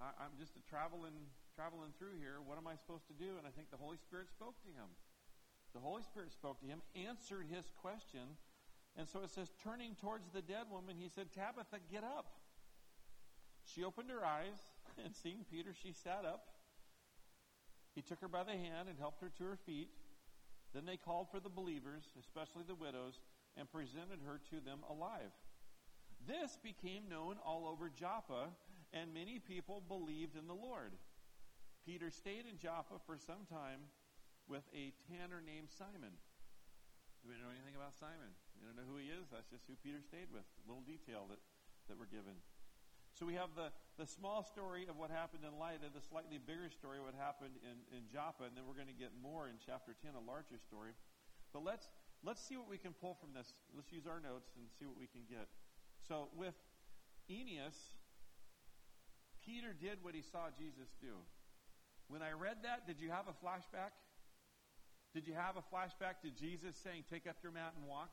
I, 0.00 0.16
I'm 0.16 0.32
just 0.40 0.56
traveling 0.64 1.28
traveling 1.52 1.92
through 2.00 2.16
here. 2.16 2.40
What 2.40 2.56
am 2.56 2.64
I 2.64 2.80
supposed 2.80 3.04
to 3.12 3.14
do? 3.14 3.36
And 3.36 3.44
I 3.44 3.52
think 3.52 3.68
the 3.68 3.78
Holy 3.78 4.00
Spirit 4.00 4.32
spoke 4.32 4.56
to 4.64 4.72
him 4.72 4.88
the 5.74 5.80
Holy 5.80 6.02
Spirit 6.02 6.32
spoke 6.32 6.60
to 6.60 6.66
him, 6.66 6.80
answered 6.94 7.46
his 7.50 7.66
question. 7.82 8.38
And 8.96 9.08
so 9.08 9.20
it 9.24 9.30
says, 9.30 9.50
turning 9.62 9.96
towards 10.00 10.30
the 10.30 10.40
dead 10.40 10.70
woman, 10.70 10.94
he 10.96 11.08
said, 11.08 11.32
Tabitha, 11.34 11.82
get 11.90 12.04
up. 12.04 12.38
She 13.66 13.82
opened 13.82 14.08
her 14.10 14.24
eyes, 14.24 14.70
and 15.04 15.14
seeing 15.14 15.44
Peter, 15.50 15.74
she 15.74 15.92
sat 15.92 16.24
up. 16.24 16.46
He 17.94 18.02
took 18.02 18.20
her 18.20 18.28
by 18.28 18.44
the 18.44 18.52
hand 18.52 18.88
and 18.88 18.98
helped 18.98 19.20
her 19.20 19.32
to 19.38 19.44
her 19.44 19.58
feet. 19.66 19.90
Then 20.72 20.86
they 20.86 20.96
called 20.96 21.28
for 21.30 21.40
the 21.40 21.48
believers, 21.48 22.04
especially 22.18 22.62
the 22.66 22.74
widows, 22.74 23.18
and 23.56 23.70
presented 23.70 24.22
her 24.26 24.40
to 24.50 24.64
them 24.64 24.80
alive. 24.88 25.30
This 26.26 26.56
became 26.62 27.08
known 27.08 27.36
all 27.44 27.68
over 27.68 27.92
Joppa, 27.92 28.48
and 28.92 29.12
many 29.12 29.38
people 29.38 29.82
believed 29.84 30.36
in 30.36 30.46
the 30.46 30.56
Lord. 30.56 30.92
Peter 31.84 32.08
stayed 32.08 32.48
in 32.48 32.56
Joppa 32.56 32.96
for 33.04 33.20
some 33.20 33.44
time 33.44 33.92
with 34.48 34.64
a 34.72 34.92
tanner 35.04 35.44
named 35.44 35.68
Simon. 35.68 36.16
Do 37.20 37.28
we 37.28 37.36
know 37.36 37.52
anything 37.52 37.76
about 37.76 37.92
Simon? 37.96 38.32
We 38.56 38.64
don't 38.64 38.76
know 38.76 38.88
who 38.88 39.00
he 39.00 39.12
is. 39.12 39.28
That's 39.28 39.48
just 39.48 39.68
who 39.68 39.76
Peter 39.80 40.00
stayed 40.00 40.32
with. 40.32 40.44
Little 40.64 40.84
detail 40.84 41.28
that, 41.28 41.40
that 41.88 41.96
we're 41.96 42.08
given. 42.08 42.36
So 43.12 43.28
we 43.28 43.36
have 43.36 43.52
the, 43.54 43.68
the 44.00 44.08
small 44.08 44.42
story 44.42 44.88
of 44.88 44.96
what 44.96 45.12
happened 45.12 45.44
in 45.44 45.54
Lydda, 45.54 45.92
the 45.92 46.02
slightly 46.02 46.40
bigger 46.40 46.72
story 46.72 46.98
of 46.98 47.06
what 47.06 47.14
happened 47.14 47.56
in, 47.62 47.80
in 47.94 48.08
Joppa, 48.10 48.48
and 48.48 48.56
then 48.56 48.64
we're 48.66 48.76
going 48.76 48.90
to 48.90 48.96
get 48.96 49.14
more 49.20 49.46
in 49.46 49.60
chapter 49.60 49.94
10, 49.94 50.16
a 50.18 50.24
larger 50.24 50.58
story. 50.58 50.96
But 51.52 51.62
let's, 51.62 51.86
let's 52.26 52.42
see 52.42 52.58
what 52.58 52.66
we 52.66 52.80
can 52.80 52.90
pull 52.96 53.14
from 53.14 53.30
this. 53.30 53.54
Let's 53.70 53.92
use 53.92 54.08
our 54.08 54.18
notes 54.18 54.50
and 54.58 54.66
see 54.66 54.88
what 54.88 54.98
we 54.98 55.06
can 55.06 55.22
get. 55.30 55.46
So 56.08 56.28
with 56.36 56.54
Aeneas, 57.30 57.76
Peter 59.44 59.72
did 59.72 59.98
what 60.02 60.14
he 60.14 60.22
saw 60.22 60.48
Jesus 60.56 60.88
do. 61.00 61.14
When 62.08 62.22
I 62.22 62.32
read 62.32 62.58
that, 62.62 62.86
did 62.86 63.00
you 63.00 63.10
have 63.10 63.26
a 63.28 63.36
flashback? 63.44 63.92
Did 65.14 65.26
you 65.26 65.34
have 65.34 65.56
a 65.56 65.64
flashback 65.74 66.20
to 66.22 66.30
Jesus 66.30 66.76
saying, 66.82 67.04
Take 67.08 67.26
up 67.26 67.36
your 67.42 67.52
mat 67.52 67.72
and 67.78 67.88
walk? 67.88 68.10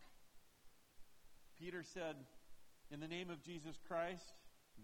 Peter 1.60 1.84
said, 1.84 2.16
In 2.92 3.00
the 3.00 3.08
name 3.08 3.30
of 3.30 3.44
Jesus 3.44 3.76
Christ, 3.88 4.34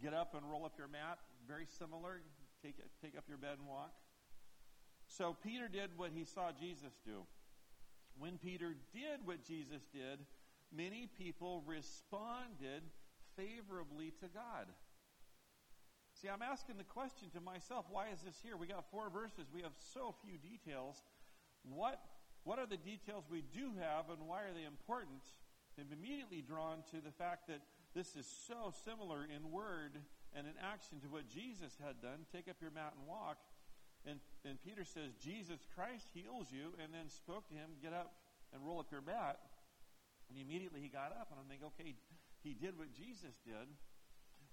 Get 0.02 0.13
up 0.13 0.36
and 0.36 0.48
roll 0.50 0.65
up 0.65 0.74
your 0.78 0.88
mat. 0.88 1.17
Very 1.48 1.65
similar. 1.80 2.22
Take, 2.62 2.76
take 3.02 3.17
up 3.17 3.26
your 3.28 3.38
bed 3.38 3.58
and 3.60 3.67
walk. 3.67 3.93
So 5.08 5.36
Peter 5.43 5.67
did 5.67 5.98
what 5.98 6.12
he 6.13 6.24
saw 6.24 6.52
Jesus 6.52 6.93
do. 7.06 7.24
When 8.20 8.38
Peter 8.38 8.76
did 8.93 9.26
what 9.26 9.43
Jesus 9.43 9.82
did, 9.93 10.20
many 10.76 11.08
people 11.17 11.63
responded 11.65 12.84
favorably 13.38 14.12
to 14.19 14.28
God. 14.28 14.67
See, 16.19 16.28
I'm 16.28 16.41
asking 16.41 16.78
the 16.78 16.84
question 16.84 17.30
to 17.38 17.41
myself 17.41 17.86
why 17.89 18.10
is 18.10 18.21
this 18.26 18.41
here? 18.41 18.58
We 18.58 18.65
got 18.65 18.89
four 18.89 19.10
verses, 19.10 19.47
we 19.54 19.62
have 19.62 19.78
so 19.93 20.15
few 20.26 20.38
details. 20.41 21.04
What, 21.62 22.02
what 22.43 22.58
are 22.60 22.65
the 22.65 22.78
details 22.78 23.26
we 23.30 23.43
do 23.54 23.78
have, 23.80 24.10
and 24.10 24.28
why 24.28 24.41
are 24.43 24.54
they 24.56 24.65
important? 24.65 25.21
I'm 25.78 25.93
immediately 25.93 26.41
drawn 26.41 26.82
to 26.89 26.97
the 26.97 27.13
fact 27.13 27.45
that 27.47 27.62
this 27.93 28.15
is 28.15 28.26
so 28.26 28.73
similar 28.84 29.30
in 29.30 29.52
word 29.52 30.02
and 30.34 30.47
in 30.47 30.54
action 30.58 30.97
to 31.02 31.08
what 31.08 31.30
Jesus 31.30 31.78
had 31.78 32.02
done. 32.02 32.26
Take 32.34 32.50
up 32.50 32.58
your 32.62 32.73
mat 32.73 32.97
and 32.97 33.06
walk. 33.06 33.38
And, 34.06 34.19
and 34.41 34.58
Peter 34.65 34.86
says, 34.86 35.13
Jesus 35.21 35.62
Christ 35.76 36.10
heals 36.13 36.50
you, 36.50 36.73
and 36.82 36.89
then 36.93 37.10
spoke 37.10 37.47
to 37.50 37.54
him, 37.54 37.78
get 37.82 37.93
up 37.93 38.13
and 38.54 38.65
roll 38.65 38.80
up 38.80 38.89
your 38.89 39.06
mat. 39.06 39.38
And 40.30 40.39
immediately 40.39 40.82
he 40.82 40.89
got 40.89 41.13
up, 41.13 41.30
and 41.30 41.38
I'm 41.38 41.45
thinking, 41.45 41.69
okay, 41.78 41.93
he 42.47 42.55
did 42.55 42.79
what 42.79 42.95
Jesus 42.95 43.36
did. 43.43 43.67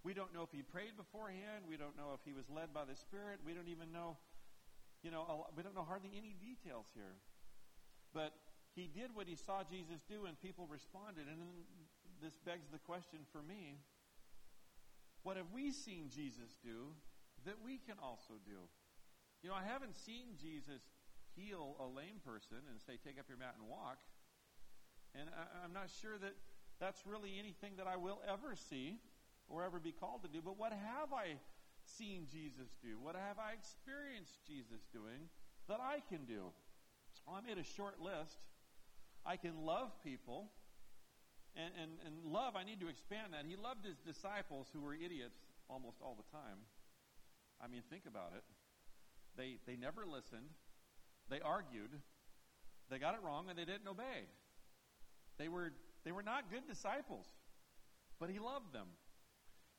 We 0.02 0.18
don't 0.18 0.34
know 0.34 0.42
if 0.42 0.50
he 0.50 0.66
prayed 0.66 0.98
beforehand. 0.98 1.70
We 1.70 1.78
don't 1.78 1.94
know 1.94 2.10
if 2.10 2.26
he 2.26 2.34
was 2.34 2.50
led 2.50 2.74
by 2.74 2.82
the 2.82 2.98
Spirit. 2.98 3.38
We 3.46 3.54
don't 3.54 3.70
even 3.70 3.94
know, 3.94 4.18
you 5.06 5.14
know, 5.14 5.46
we 5.54 5.62
don't 5.62 5.78
know 5.78 5.86
hardly 5.86 6.10
any 6.18 6.34
details 6.34 6.90
here. 6.90 7.14
But 8.10 8.34
he 8.74 8.90
did 8.90 9.14
what 9.14 9.30
he 9.30 9.38
saw 9.38 9.62
Jesus 9.62 10.02
do, 10.10 10.26
and 10.26 10.34
people 10.42 10.66
responded. 10.66 11.30
And 11.30 11.38
this 12.18 12.34
begs 12.42 12.66
the 12.74 12.82
question 12.82 13.22
for 13.30 13.46
me 13.46 13.78
what 15.22 15.38
have 15.38 15.48
we 15.54 15.72
seen 15.72 16.10
Jesus 16.12 16.60
do 16.60 16.92
that 17.46 17.56
we 17.64 17.80
can 17.80 17.96
also 18.02 18.36
do? 18.44 18.60
You 19.40 19.48
know, 19.48 19.56
I 19.56 19.64
haven't 19.64 19.96
seen 19.96 20.36
Jesus 20.36 20.84
heal 21.32 21.80
a 21.80 21.88
lame 21.88 22.20
person 22.20 22.60
and 22.68 22.76
say, 22.76 23.00
Take 23.00 23.16
up 23.16 23.24
your 23.30 23.38
mat 23.38 23.56
and 23.56 23.64
walk. 23.64 24.04
And 25.14 25.30
I, 25.32 25.64
am 25.64 25.72
not 25.72 25.88
sure 25.88 26.18
that 26.18 26.34
that's 26.84 27.06
really 27.06 27.40
anything 27.40 27.80
that 27.80 27.86
I 27.88 27.96
will 27.96 28.20
ever 28.28 28.52
see 28.68 29.00
or 29.48 29.64
ever 29.64 29.80
be 29.80 29.92
called 29.92 30.22
to 30.22 30.28
do. 30.28 30.44
But 30.44 30.58
what 30.58 30.72
have 30.72 31.16
I 31.16 31.40
seen 31.86 32.26
Jesus 32.30 32.68
do? 32.84 33.00
What 33.00 33.16
have 33.16 33.38
I 33.40 33.56
experienced 33.56 34.44
Jesus 34.46 34.84
doing 34.92 35.32
that 35.68 35.80
I 35.80 36.04
can 36.12 36.28
do? 36.28 36.52
Well, 37.24 37.40
I 37.40 37.46
made 37.46 37.56
a 37.56 37.64
short 37.64 38.00
list. 38.00 38.36
I 39.24 39.36
can 39.36 39.64
love 39.64 39.96
people. 40.04 40.52
And, 41.56 41.72
and, 41.80 41.92
and 42.04 42.32
love, 42.32 42.52
I 42.56 42.64
need 42.64 42.80
to 42.80 42.88
expand 42.88 43.32
that. 43.32 43.48
He 43.48 43.56
loved 43.56 43.86
his 43.86 43.96
disciples 44.04 44.68
who 44.74 44.80
were 44.80 44.92
idiots 44.92 45.38
almost 45.70 46.02
all 46.02 46.18
the 46.18 46.28
time. 46.36 46.68
I 47.62 47.68
mean, 47.68 47.80
think 47.88 48.04
about 48.06 48.32
it. 48.36 48.44
They, 49.38 49.56
they 49.66 49.76
never 49.76 50.04
listened, 50.04 50.50
they 51.30 51.40
argued, 51.40 51.90
they 52.90 52.98
got 52.98 53.14
it 53.14 53.20
wrong, 53.24 53.46
and 53.48 53.58
they 53.58 53.64
didn't 53.64 53.88
obey. 53.88 54.26
They 55.38 55.48
were, 55.48 55.72
they 56.04 56.12
were 56.12 56.22
not 56.22 56.50
good 56.50 56.66
disciples, 56.68 57.26
but 58.20 58.30
he 58.30 58.38
loved 58.38 58.72
them. 58.72 58.88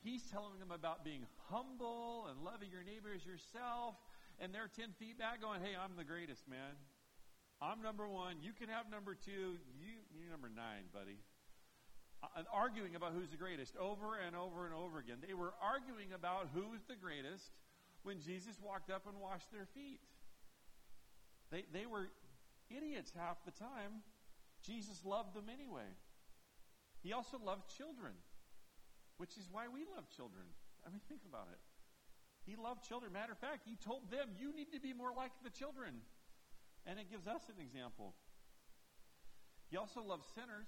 He's 0.02 0.24
telling 0.30 0.60
them 0.60 0.72
about 0.72 1.04
being 1.04 1.26
humble 1.50 2.28
and 2.30 2.42
loving 2.44 2.70
your 2.70 2.84
neighbor 2.84 3.10
as 3.16 3.26
yourself, 3.26 3.96
and 4.40 4.54
they're 4.54 4.70
10 4.70 4.94
feet 5.00 5.18
back 5.18 5.42
going, 5.42 5.62
Hey, 5.62 5.74
I'm 5.74 5.96
the 5.98 6.04
greatest, 6.04 6.48
man. 6.48 6.78
I'm 7.62 7.82
number 7.82 8.08
one. 8.08 8.38
You 8.42 8.52
can 8.52 8.68
have 8.70 8.92
number 8.92 9.16
two. 9.16 9.58
You, 9.80 10.04
you're 10.14 10.30
number 10.30 10.50
nine, 10.50 10.92
buddy. 10.94 11.18
Uh, 12.22 12.44
arguing 12.52 12.96
about 12.96 13.14
who's 13.14 13.30
the 13.30 13.38
greatest 13.38 13.78
over 13.78 14.20
and 14.20 14.36
over 14.36 14.66
and 14.66 14.74
over 14.74 15.00
again. 15.00 15.18
They 15.26 15.34
were 15.34 15.54
arguing 15.62 16.12
about 16.14 16.50
who's 16.54 16.84
the 16.88 16.96
greatest 16.96 17.52
when 18.04 18.20
Jesus 18.20 18.58
walked 18.62 18.90
up 18.90 19.08
and 19.08 19.20
washed 19.20 19.52
their 19.52 19.66
feet. 19.74 20.00
They, 21.52 21.66
they 21.72 21.86
were 21.86 22.10
idiots 22.70 23.12
half 23.16 23.44
the 23.46 23.52
time. 23.52 24.04
Jesus 24.66 25.06
loved 25.06 25.36
them 25.36 25.46
anyway. 25.52 25.90
He 27.06 27.13
also 27.13 27.38
loved 27.38 27.70
children, 27.70 28.18
which 29.22 29.38
is 29.38 29.46
why 29.54 29.70
we 29.70 29.86
love 29.94 30.10
children. 30.10 30.50
I 30.82 30.89
mean, 30.89 31.06
think 31.06 31.22
about 31.22 31.54
it. 31.54 31.62
He 32.50 32.58
loved 32.58 32.82
children. 32.82 33.13
Matter 33.13 33.38
of 33.38 33.38
fact, 33.38 33.62
he 33.70 33.78
told 33.78 34.10
them, 34.10 34.34
You 34.41 34.50
need 34.50 34.74
to 34.74 34.82
be 34.82 34.89
more 34.89 35.13
like 35.13 35.30
the 35.46 35.54
children. 35.54 36.02
And 36.89 36.98
it 36.98 37.06
gives 37.13 37.30
us 37.30 37.46
an 37.46 37.62
example. 37.62 38.18
He 39.70 39.78
also 39.78 40.02
loved 40.02 40.26
sinners. 40.34 40.65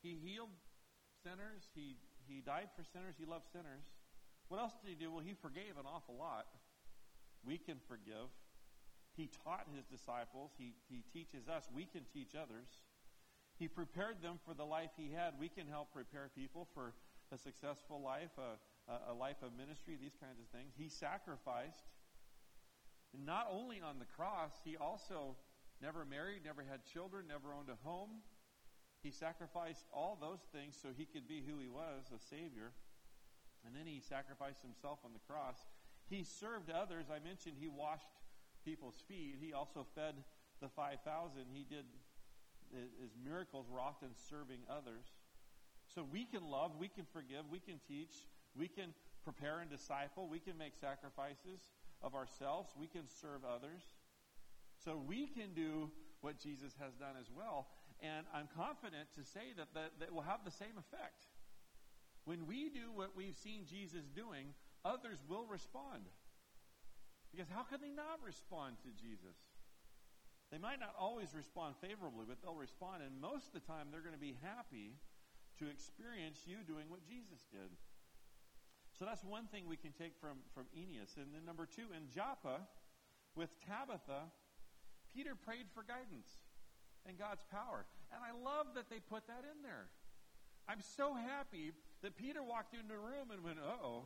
He 0.00 0.16
healed 0.16 0.56
sinners. 1.20 1.68
He, 1.76 2.00
he 2.24 2.40
died 2.40 2.72
for 2.72 2.80
sinners. 2.80 3.12
He 3.20 3.28
loved 3.28 3.44
sinners. 3.52 3.84
What 4.48 4.60
else 4.60 4.72
did 4.80 4.88
he 4.88 4.96
do? 4.96 5.12
Well, 5.12 5.24
he 5.24 5.36
forgave 5.36 5.76
an 5.76 5.84
awful 5.84 6.16
lot. 6.16 6.48
We 7.44 7.58
can 7.60 7.76
forgive. 7.84 8.32
He 9.12 9.28
taught 9.44 9.68
his 9.76 9.84
disciples. 9.84 10.52
He, 10.56 10.72
he 10.88 11.04
teaches 11.12 11.48
us. 11.52 11.68
We 11.68 11.84
can 11.84 12.08
teach 12.08 12.32
others. 12.32 12.80
He 13.62 13.68
prepared 13.68 14.18
them 14.20 14.42
for 14.42 14.54
the 14.54 14.66
life 14.66 14.90
he 14.98 15.14
had. 15.14 15.38
We 15.38 15.48
can 15.48 15.68
help 15.70 15.94
prepare 15.94 16.28
people 16.34 16.66
for 16.74 16.94
a 17.30 17.38
successful 17.38 18.02
life, 18.02 18.34
a, 18.34 18.58
a, 19.12 19.14
life 19.14 19.38
of 19.40 19.54
ministry, 19.54 19.94
these 19.94 20.18
kinds 20.18 20.42
of 20.42 20.50
things. 20.50 20.74
He 20.76 20.88
sacrificed. 20.88 21.86
Not 23.14 23.46
only 23.52 23.78
on 23.80 24.00
the 24.00 24.10
cross, 24.18 24.50
he 24.64 24.76
also 24.76 25.36
never 25.80 26.04
married, 26.04 26.42
never 26.44 26.66
had 26.68 26.82
children, 26.92 27.26
never 27.28 27.54
owned 27.54 27.68
a 27.68 27.78
home. 27.86 28.26
He 29.00 29.12
sacrificed 29.12 29.86
all 29.94 30.18
those 30.20 30.42
things 30.50 30.74
so 30.74 30.88
he 30.90 31.06
could 31.06 31.28
be 31.28 31.40
who 31.46 31.60
he 31.62 31.68
was, 31.68 32.10
a 32.10 32.18
Savior. 32.18 32.74
And 33.64 33.76
then 33.76 33.86
he 33.86 34.00
sacrificed 34.00 34.62
himself 34.62 34.98
on 35.04 35.12
the 35.12 35.22
cross. 35.30 35.62
He 36.10 36.24
served 36.24 36.68
others. 36.68 37.06
I 37.14 37.22
mentioned 37.22 37.54
he 37.60 37.68
washed 37.68 38.10
people's 38.64 38.98
feet. 39.06 39.38
He 39.38 39.52
also 39.52 39.86
fed 39.94 40.18
the 40.60 40.68
5,000. 40.68 40.98
He 41.54 41.62
did, 41.62 41.86
his 42.72 43.12
miracles 43.22 43.66
were 43.70 43.80
often 43.80 44.08
serving 44.28 44.60
others. 44.68 45.04
So 45.94 46.06
we 46.10 46.24
can 46.24 46.48
love, 46.48 46.72
we 46.78 46.88
can 46.88 47.04
forgive, 47.12 47.44
we 47.50 47.60
can 47.60 47.80
teach, 47.86 48.26
we 48.56 48.68
can 48.68 48.94
prepare 49.24 49.60
and 49.60 49.70
disciple, 49.70 50.28
we 50.28 50.38
can 50.38 50.56
make 50.56 50.74
sacrifices 50.80 51.70
of 52.02 52.14
ourselves, 52.14 52.70
we 52.78 52.86
can 52.86 53.06
serve 53.20 53.44
others. 53.44 53.82
So 54.84 55.00
we 55.06 55.26
can 55.26 55.54
do 55.54 55.90
what 56.20 56.38
Jesus 56.38 56.72
has 56.80 56.94
done 56.94 57.14
as 57.20 57.30
well. 57.30 57.68
And 58.00 58.26
I'm 58.34 58.48
confident 58.56 59.12
to 59.14 59.22
say 59.22 59.54
that, 59.56 59.68
that, 59.74 59.92
that 60.00 60.12
will 60.12 60.26
have 60.26 60.44
the 60.44 60.50
same 60.50 60.74
effect. 60.78 61.26
When 62.24 62.46
we 62.46 62.68
do 62.70 62.90
what 62.94 63.14
we've 63.16 63.36
seen 63.36 63.66
Jesus 63.68 64.06
doing, 64.14 64.54
others 64.84 65.18
will 65.28 65.46
respond. 65.46 66.06
Because 67.30 67.48
how 67.48 67.62
can 67.62 67.80
they 67.80 67.90
not 67.94 68.18
respond 68.24 68.76
to 68.82 68.90
Jesus? 68.94 69.36
They 70.52 70.60
might 70.60 70.78
not 70.78 70.92
always 71.00 71.32
respond 71.32 71.80
favorably, 71.80 72.28
but 72.28 72.44
they'll 72.44 72.54
respond. 72.54 73.00
And 73.00 73.16
most 73.16 73.48
of 73.48 73.56
the 73.56 73.64
time, 73.64 73.88
they're 73.88 74.04
going 74.04 74.12
to 74.14 74.20
be 74.20 74.36
happy 74.44 75.00
to 75.56 75.64
experience 75.64 76.44
you 76.44 76.60
doing 76.60 76.92
what 76.92 77.00
Jesus 77.08 77.48
did. 77.48 77.72
So 78.92 79.08
that's 79.08 79.24
one 79.24 79.48
thing 79.48 79.64
we 79.64 79.80
can 79.80 79.96
take 79.96 80.12
from, 80.20 80.44
from 80.52 80.68
Aeneas. 80.76 81.16
And 81.16 81.32
then 81.32 81.48
number 81.48 81.64
two, 81.64 81.88
in 81.96 82.12
Joppa, 82.12 82.68
with 83.34 83.48
Tabitha, 83.64 84.28
Peter 85.16 85.32
prayed 85.32 85.72
for 85.72 85.82
guidance 85.82 86.28
and 87.08 87.16
God's 87.16 87.48
power. 87.48 87.88
And 88.12 88.20
I 88.20 88.36
love 88.36 88.76
that 88.76 88.92
they 88.92 89.00
put 89.00 89.26
that 89.32 89.48
in 89.48 89.64
there. 89.64 89.88
I'm 90.68 90.84
so 90.84 91.14
happy 91.16 91.72
that 92.02 92.14
Peter 92.14 92.42
walked 92.42 92.76
into 92.76 92.92
a 92.92 93.00
room 93.00 93.32
and 93.32 93.42
went, 93.42 93.56
uh 93.56 93.80
oh. 93.82 94.04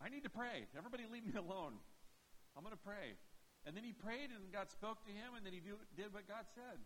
I 0.00 0.08
need 0.08 0.24
to 0.24 0.30
pray. 0.30 0.64
Everybody 0.76 1.04
leave 1.12 1.26
me 1.26 1.36
alone. 1.36 1.76
I'm 2.56 2.64
going 2.64 2.72
to 2.74 2.80
pray. 2.80 3.20
And 3.66 3.76
then 3.76 3.84
he 3.84 3.92
prayed 3.92 4.32
and 4.32 4.52
God 4.52 4.70
spoke 4.70 5.04
to 5.04 5.12
him 5.12 5.36
and 5.36 5.44
then 5.44 5.52
he 5.52 5.60
do, 5.60 5.76
did 5.96 6.12
what 6.12 6.26
God 6.26 6.48
said. 6.54 6.80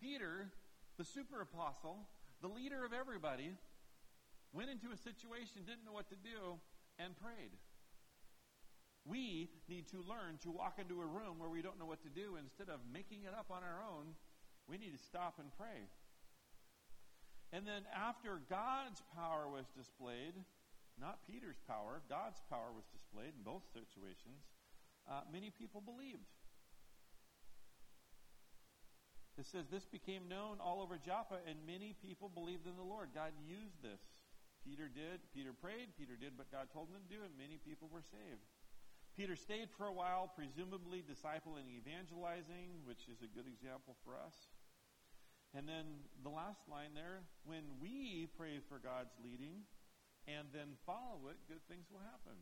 Peter, 0.00 0.48
the 0.96 1.04
super 1.04 1.40
apostle, 1.40 2.08
the 2.40 2.48
leader 2.48 2.84
of 2.84 2.92
everybody, 2.92 3.52
went 4.52 4.70
into 4.70 4.90
a 4.90 4.96
situation, 4.96 5.62
didn't 5.68 5.84
know 5.84 5.92
what 5.92 6.08
to 6.08 6.16
do, 6.16 6.56
and 6.98 7.14
prayed. 7.20 7.52
We 9.04 9.48
need 9.68 9.88
to 9.92 10.00
learn 10.04 10.40
to 10.42 10.50
walk 10.50 10.80
into 10.80 11.00
a 11.00 11.06
room 11.06 11.38
where 11.38 11.48
we 11.48 11.62
don't 11.62 11.78
know 11.78 11.88
what 11.88 12.02
to 12.02 12.12
do. 12.12 12.36
Instead 12.36 12.68
of 12.68 12.80
making 12.92 13.24
it 13.24 13.32
up 13.32 13.48
on 13.50 13.62
our 13.62 13.80
own, 13.80 14.16
we 14.68 14.76
need 14.76 14.92
to 14.92 15.02
stop 15.02 15.36
and 15.38 15.48
pray. 15.56 15.88
And 17.52 17.66
then 17.66 17.82
after 17.90 18.40
God's 18.48 19.02
power 19.16 19.48
was 19.48 19.66
displayed, 19.76 20.36
not 21.00 21.24
Peter's 21.26 21.58
power, 21.66 22.02
God's 22.08 22.40
power 22.48 22.70
was 22.70 22.84
displayed 22.92 23.32
in 23.34 23.42
both 23.42 23.64
situations, 23.72 24.44
uh, 25.10 25.26
many 25.32 25.50
people 25.50 25.82
believed. 25.82 26.30
It 29.36 29.48
says, 29.50 29.66
This 29.66 29.84
became 29.84 30.28
known 30.28 30.62
all 30.62 30.80
over 30.80 31.00
Joppa, 31.00 31.42
and 31.48 31.58
many 31.66 31.96
people 31.98 32.30
believed 32.30 32.68
in 32.70 32.76
the 32.76 32.86
Lord. 32.86 33.10
God 33.10 33.32
used 33.42 33.82
this. 33.82 34.00
Peter 34.62 34.86
did. 34.86 35.24
Peter 35.32 35.56
prayed. 35.56 35.96
Peter 35.96 36.14
did 36.14 36.36
what 36.36 36.52
God 36.52 36.68
told 36.70 36.92
him 36.92 37.00
to 37.00 37.10
do, 37.10 37.24
and 37.24 37.32
many 37.40 37.56
people 37.56 37.88
were 37.88 38.04
saved. 38.04 38.44
Peter 39.16 39.34
stayed 39.34 39.72
for 39.74 39.88
a 39.88 39.92
while, 39.92 40.30
presumably 40.30 41.02
discipling 41.02 41.66
and 41.66 41.76
evangelizing, 41.76 42.84
which 42.84 43.08
is 43.08 43.24
a 43.24 43.32
good 43.32 43.48
example 43.48 43.96
for 44.04 44.14
us. 44.14 44.36
And 45.56 45.66
then 45.66 46.06
the 46.22 46.30
last 46.30 46.62
line 46.70 46.94
there 46.94 47.26
when 47.42 47.66
we 47.82 48.28
pray 48.38 48.62
for 48.70 48.78
God's 48.78 49.10
leading 49.18 49.66
and 50.28 50.46
then 50.54 50.78
follow 50.86 51.26
it, 51.26 51.36
good 51.50 51.64
things 51.66 51.90
will 51.90 52.04
happen. 52.06 52.38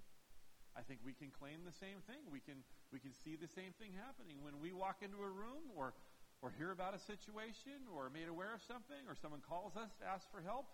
I 0.78 0.86
think 0.86 1.02
we 1.02 1.10
can 1.10 1.34
claim 1.34 1.66
the 1.66 1.74
same 1.74 1.98
thing. 2.06 2.22
We 2.30 2.38
can 2.38 2.62
we 2.94 3.02
can 3.02 3.10
see 3.10 3.34
the 3.34 3.50
same 3.50 3.74
thing 3.82 3.90
happening 3.98 4.38
when 4.46 4.62
we 4.62 4.70
walk 4.70 5.02
into 5.02 5.18
a 5.18 5.28
room 5.28 5.74
or 5.74 5.92
or 6.38 6.54
hear 6.54 6.70
about 6.70 6.94
a 6.94 7.02
situation 7.02 7.90
or 7.90 8.06
made 8.14 8.30
aware 8.30 8.54
of 8.54 8.62
something 8.62 9.02
or 9.10 9.18
someone 9.18 9.42
calls 9.42 9.74
us 9.74 9.90
to 9.98 10.06
ask 10.06 10.30
for 10.30 10.38
help 10.38 10.70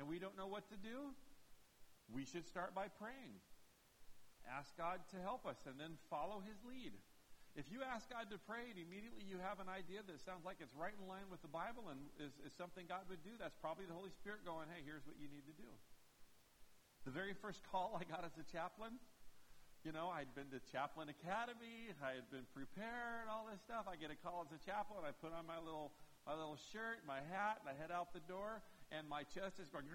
and 0.00 0.08
we 0.08 0.16
don't 0.16 0.32
know 0.32 0.48
what 0.48 0.64
to 0.72 0.80
do. 0.80 1.12
We 2.08 2.24
should 2.24 2.48
start 2.48 2.72
by 2.72 2.88
praying. 2.88 3.36
Ask 4.48 4.72
God 4.80 5.04
to 5.12 5.20
help 5.20 5.44
us 5.44 5.60
and 5.68 5.76
then 5.76 6.00
follow 6.08 6.40
his 6.40 6.56
lead. 6.64 6.96
If 7.52 7.68
you 7.68 7.84
ask 7.84 8.08
God 8.08 8.32
to 8.32 8.38
pray 8.48 8.70
and 8.72 8.80
immediately 8.80 9.28
you 9.28 9.36
have 9.44 9.60
an 9.60 9.68
idea 9.68 10.00
that 10.06 10.16
sounds 10.24 10.46
like 10.46 10.62
it's 10.64 10.72
right 10.72 10.94
in 10.94 11.04
line 11.04 11.28
with 11.28 11.42
the 11.44 11.52
Bible 11.52 11.92
and 11.92 12.00
is, 12.16 12.32
is 12.46 12.54
something 12.56 12.88
God 12.88 13.04
would 13.12 13.20
do, 13.20 13.36
that's 13.36 13.58
probably 13.60 13.84
the 13.84 13.98
Holy 13.98 14.14
Spirit 14.14 14.46
going, 14.46 14.72
hey, 14.72 14.80
here's 14.86 15.04
what 15.04 15.20
you 15.20 15.28
need 15.28 15.44
to 15.44 15.56
do. 15.58 15.68
The 17.04 17.10
very 17.10 17.34
first 17.34 17.60
call 17.66 17.98
I 17.98 18.06
got 18.06 18.24
as 18.24 18.32
a 18.40 18.46
chaplain, 18.46 19.02
you 19.88 19.96
know, 19.96 20.12
I'd 20.12 20.28
been 20.36 20.52
to 20.52 20.60
Chaplain 20.68 21.08
Academy, 21.08 21.88
I 22.04 22.20
had 22.20 22.28
been 22.28 22.44
prepared, 22.52 23.24
all 23.32 23.48
this 23.48 23.56
stuff. 23.64 23.88
I 23.88 23.96
get 23.96 24.12
a 24.12 24.18
call 24.20 24.44
as 24.44 24.52
a 24.52 24.60
chaplain, 24.60 25.00
I 25.00 25.16
put 25.16 25.32
on 25.32 25.48
my 25.48 25.56
little 25.56 25.96
my 26.28 26.36
little 26.36 26.60
shirt, 26.76 27.08
my 27.08 27.24
hat, 27.32 27.64
and 27.64 27.72
I 27.72 27.72
head 27.72 27.88
out 27.88 28.12
the 28.12 28.20
door, 28.28 28.60
and 28.92 29.08
my 29.08 29.24
chest 29.24 29.56
is 29.56 29.72
going 29.72 29.88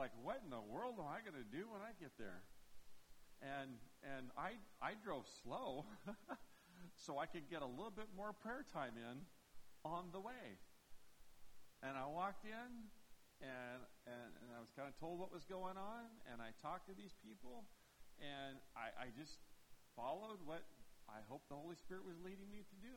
like 0.00 0.16
what 0.24 0.40
in 0.40 0.48
the 0.48 0.64
world 0.64 0.96
am 0.96 1.12
I 1.12 1.20
going 1.20 1.36
to 1.36 1.44
do 1.44 1.68
when 1.68 1.84
I 1.84 1.92
get 2.00 2.16
there? 2.16 2.40
And 3.44 3.76
and 4.00 4.32
I 4.32 4.56
I 4.80 4.96
drove 5.04 5.28
slow 5.44 5.84
so 7.04 7.20
I 7.20 7.28
could 7.28 7.52
get 7.52 7.60
a 7.60 7.68
little 7.68 7.92
bit 7.92 8.08
more 8.16 8.32
prayer 8.32 8.64
time 8.64 8.96
in 8.96 9.28
on 9.84 10.08
the 10.16 10.24
way. 10.24 10.56
And 11.84 12.00
I 12.00 12.08
walked 12.08 12.48
in 12.48 12.88
and, 13.44 13.84
and, 14.08 14.32
and 14.40 14.48
I 14.56 14.60
was 14.64 14.72
kind 14.72 14.88
of 14.88 14.96
told 14.96 15.20
what 15.20 15.28
was 15.28 15.44
going 15.44 15.76
on, 15.76 16.08
and 16.32 16.40
I 16.40 16.56
talked 16.64 16.88
to 16.88 16.96
these 16.96 17.12
people, 17.20 17.68
and 18.16 18.56
I, 18.72 18.88
I 18.96 19.06
just 19.12 19.36
followed 19.92 20.40
what 20.48 20.64
I 21.08 21.20
hope 21.28 21.44
the 21.52 21.56
Holy 21.56 21.76
Spirit 21.76 22.08
was 22.08 22.16
leading 22.24 22.48
me 22.48 22.64
to 22.64 22.76
do. 22.80 22.96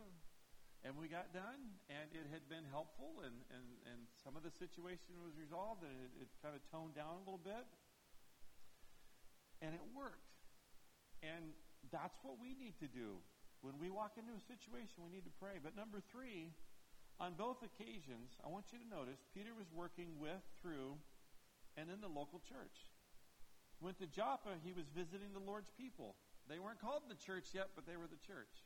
And 0.82 0.98
we 0.98 1.06
got 1.06 1.30
done, 1.30 1.78
and 1.94 2.10
it 2.10 2.26
had 2.34 2.50
been 2.50 2.66
helpful, 2.74 3.22
and, 3.22 3.38
and, 3.54 3.68
and 3.86 4.00
some 4.18 4.34
of 4.34 4.42
the 4.42 4.50
situation 4.50 5.22
was 5.22 5.38
resolved, 5.38 5.86
and 5.86 5.94
it, 5.94 6.26
it 6.26 6.30
kind 6.42 6.58
of 6.58 6.62
toned 6.74 6.98
down 6.98 7.22
a 7.22 7.24
little 7.28 7.42
bit. 7.42 7.70
And 9.62 9.78
it 9.78 9.86
worked. 9.94 10.26
And 11.22 11.54
that's 11.94 12.18
what 12.26 12.42
we 12.42 12.58
need 12.58 12.82
to 12.82 12.90
do. 12.90 13.22
When 13.62 13.78
we 13.78 13.94
walk 13.94 14.18
into 14.18 14.34
a 14.34 14.42
situation, 14.50 15.06
we 15.06 15.14
need 15.14 15.30
to 15.30 15.36
pray. 15.38 15.62
But 15.62 15.78
number 15.78 16.02
three, 16.10 16.50
on 17.22 17.38
both 17.38 17.62
occasions, 17.62 18.34
I 18.42 18.50
want 18.50 18.74
you 18.74 18.82
to 18.82 18.90
notice 18.90 19.22
Peter 19.30 19.54
was 19.54 19.70
working 19.70 20.18
with, 20.18 20.42
through, 20.58 20.98
and 21.78 21.86
in 21.94 22.02
the 22.02 22.10
local 22.10 22.42
church. 22.42 22.90
Went 23.78 24.02
to 24.02 24.10
Joppa, 24.10 24.58
he 24.66 24.74
was 24.74 24.90
visiting 24.90 25.30
the 25.30 25.46
Lord's 25.46 25.70
people. 25.78 26.18
They 26.50 26.58
weren't 26.58 26.82
called 26.82 27.06
the 27.06 27.22
church 27.22 27.54
yet, 27.54 27.78
but 27.78 27.86
they 27.86 27.94
were 27.94 28.10
the 28.10 28.20
church. 28.26 28.66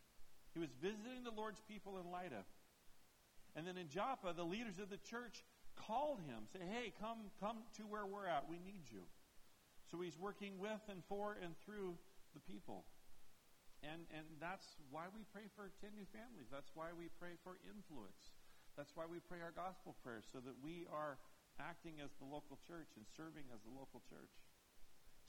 He 0.55 0.63
was 0.63 0.71
visiting 0.79 1.27
the 1.27 1.35
Lord's 1.35 1.59
people 1.67 1.99
in 1.99 2.07
Lydda. 2.07 2.47
And 3.59 3.67
then 3.67 3.75
in 3.75 3.91
Joppa, 3.91 4.31
the 4.31 4.47
leaders 4.47 4.79
of 4.79 4.87
the 4.87 5.03
church 5.03 5.43
called 5.75 6.23
him, 6.23 6.47
say, 6.47 6.63
hey, 6.63 6.95
come, 6.95 7.27
come 7.43 7.67
to 7.75 7.83
where 7.83 8.07
we're 8.07 8.27
at. 8.27 8.47
We 8.47 8.59
need 8.63 8.87
you. 8.87 9.03
So 9.91 9.99
he's 9.99 10.15
working 10.15 10.59
with 10.59 10.79
and 10.87 11.03
for 11.11 11.35
and 11.43 11.59
through 11.67 11.99
the 12.33 12.39
people. 12.39 12.87
And, 13.83 14.07
and 14.15 14.25
that's 14.39 14.65
why 14.89 15.11
we 15.11 15.27
pray 15.31 15.51
for 15.55 15.69
10 15.83 15.91
new 15.93 16.07
families. 16.09 16.47
That's 16.47 16.71
why 16.73 16.95
we 16.95 17.11
pray 17.19 17.35
for 17.43 17.59
influence. 17.67 18.34
That's 18.75 18.91
why 18.95 19.07
we 19.07 19.23
pray 19.23 19.39
our 19.39 19.55
gospel 19.55 19.95
prayers, 20.03 20.27
so 20.31 20.43
that 20.43 20.55
we 20.59 20.83
are 20.91 21.17
acting 21.59 22.03
as 22.03 22.11
the 22.19 22.27
local 22.27 22.59
church 22.67 22.91
and 22.99 23.07
serving 23.15 23.47
as 23.55 23.63
the 23.63 23.71
local 23.71 24.03
church. 24.11 24.35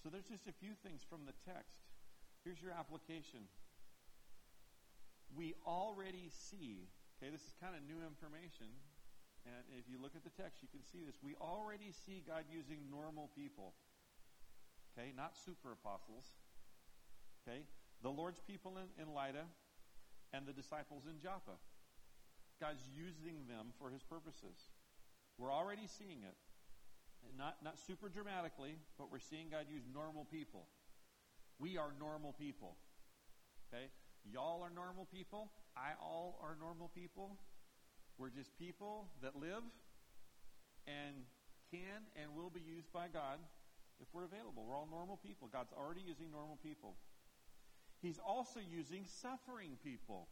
So 0.03 0.11
there's 0.11 0.27
just 0.27 0.51
a 0.51 0.55
few 0.59 0.75
things 0.83 1.07
from 1.07 1.23
the 1.27 1.35
text. 1.47 1.87
Here's 2.43 2.59
your 2.59 2.75
application. 2.75 3.47
We 5.31 5.55
already 5.67 6.31
see, 6.31 6.91
okay, 7.19 7.31
this 7.31 7.43
is 7.43 7.55
kind 7.63 7.75
of 7.79 7.83
new 7.87 8.03
information, 8.03 8.71
and 9.47 9.63
if 9.79 9.87
you 9.87 10.03
look 10.03 10.19
at 10.19 10.27
the 10.27 10.35
text, 10.35 10.63
you 10.63 10.71
can 10.71 10.83
see 10.83 11.07
this. 11.07 11.19
We 11.23 11.39
already 11.39 11.95
see 11.95 12.23
God 12.27 12.51
using 12.51 12.91
normal 12.91 13.31
people, 13.35 13.75
okay, 14.95 15.15
not 15.15 15.39
super 15.39 15.71
apostles, 15.75 16.35
okay, 17.43 17.63
the 18.03 18.11
Lord's 18.11 18.43
people 18.43 18.79
in, 18.79 18.91
in 18.99 19.15
Lydda 19.15 19.47
and 20.35 20.47
the 20.47 20.53
disciples 20.53 21.07
in 21.07 21.23
Joppa. 21.23 21.59
God's 22.61 22.83
using 22.95 23.47
them 23.49 23.73
for 23.79 23.91
his 23.91 24.03
purposes. 24.03 24.71
We're 25.39 25.53
already 25.53 25.87
seeing 25.87 26.25
it. 26.25 26.37
And 27.29 27.37
not, 27.37 27.57
not 27.63 27.79
super 27.79 28.09
dramatically, 28.09 28.77
but 28.99 29.11
we're 29.11 29.19
seeing 29.21 29.51
God 29.51 29.67
use 29.69 29.83
normal 29.93 30.25
people. 30.25 30.67
We 31.59 31.77
are 31.77 31.91
normal 31.99 32.33
people. 32.33 32.77
Okay? 33.69 33.91
Y'all 34.25 34.63
are 34.63 34.71
normal 34.71 35.07
people. 35.07 35.51
I 35.77 35.93
all 36.01 36.39
are 36.43 36.57
normal 36.61 36.91
people. 36.95 37.37
We're 38.19 38.31
just 38.31 38.57
people 38.59 39.09
that 39.23 39.37
live 39.37 39.63
and 40.87 41.27
can 41.71 42.07
and 42.17 42.35
will 42.35 42.51
be 42.51 42.61
used 42.61 42.93
by 42.93 43.09
God 43.13 43.39
if 44.01 44.07
we're 44.13 44.25
available. 44.25 44.65
We're 44.67 44.77
all 44.77 44.89
normal 44.91 45.19
people. 45.19 45.49
God's 45.53 45.73
already 45.73 46.01
using 46.07 46.31
normal 46.31 46.59
people. 46.63 46.95
He's 48.01 48.19
also 48.19 48.61
using 48.61 49.05
suffering 49.05 49.77
people. 49.83 50.29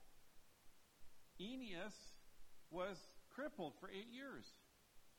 Aeneas 1.40 1.94
was 2.74 2.98
crippled 3.30 3.78
for 3.78 3.86
eight 3.86 4.10
years. 4.10 4.50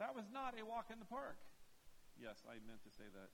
That 0.03 0.11
was 0.11 0.27
not 0.27 0.59
a 0.59 0.67
walk 0.67 0.91
in 0.91 0.99
the 0.99 1.07
park. 1.07 1.39
Yes, 2.19 2.43
I 2.43 2.59
meant 2.67 2.83
to 2.83 2.91
say 2.91 3.07
that. 3.07 3.31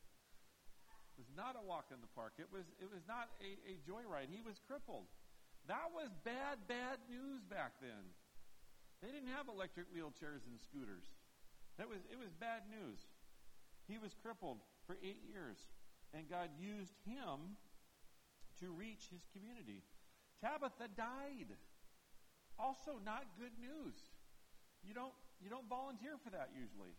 It 1.18 1.26
was 1.26 1.34
not 1.34 1.58
a 1.58 1.64
walk 1.66 1.90
in 1.90 1.98
the 2.02 2.14
park. 2.14 2.38
It 2.38 2.50
was, 2.54 2.70
it 2.78 2.86
was 2.86 3.02
not 3.10 3.34
a, 3.42 3.58
a 3.66 3.76
joyride. 3.82 4.30
He 4.30 4.46
was 4.46 4.62
crippled. 4.70 5.10
That 5.66 5.90
was 5.94 6.14
bad, 6.22 6.66
bad 6.70 7.02
news 7.10 7.42
back 7.46 7.82
then. 7.82 8.14
They 9.02 9.10
didn't 9.10 9.34
have 9.34 9.50
electric 9.50 9.90
wheelchairs 9.90 10.46
and 10.46 10.62
scooters. 10.62 11.10
That 11.78 11.90
was, 11.90 12.06
it 12.10 12.18
was 12.18 12.30
bad 12.38 12.70
news. 12.70 13.02
He 13.90 13.98
was 13.98 14.14
crippled 14.14 14.62
for 14.86 14.98
eight 15.02 15.22
years, 15.26 15.58
and 16.14 16.30
God 16.30 16.50
used 16.58 16.94
him 17.06 17.58
to 18.62 18.70
reach 18.70 19.10
his 19.10 19.26
community. 19.34 19.82
Tabitha 20.42 20.90
died. 20.94 21.58
Also, 22.58 23.02
not 23.02 23.26
good 23.38 23.58
news. 23.58 23.98
You 24.84 24.94
don't 24.94 25.14
you 25.42 25.50
don't 25.50 25.68
volunteer 25.68 26.18
for 26.22 26.30
that 26.32 26.50
usually. 26.54 26.94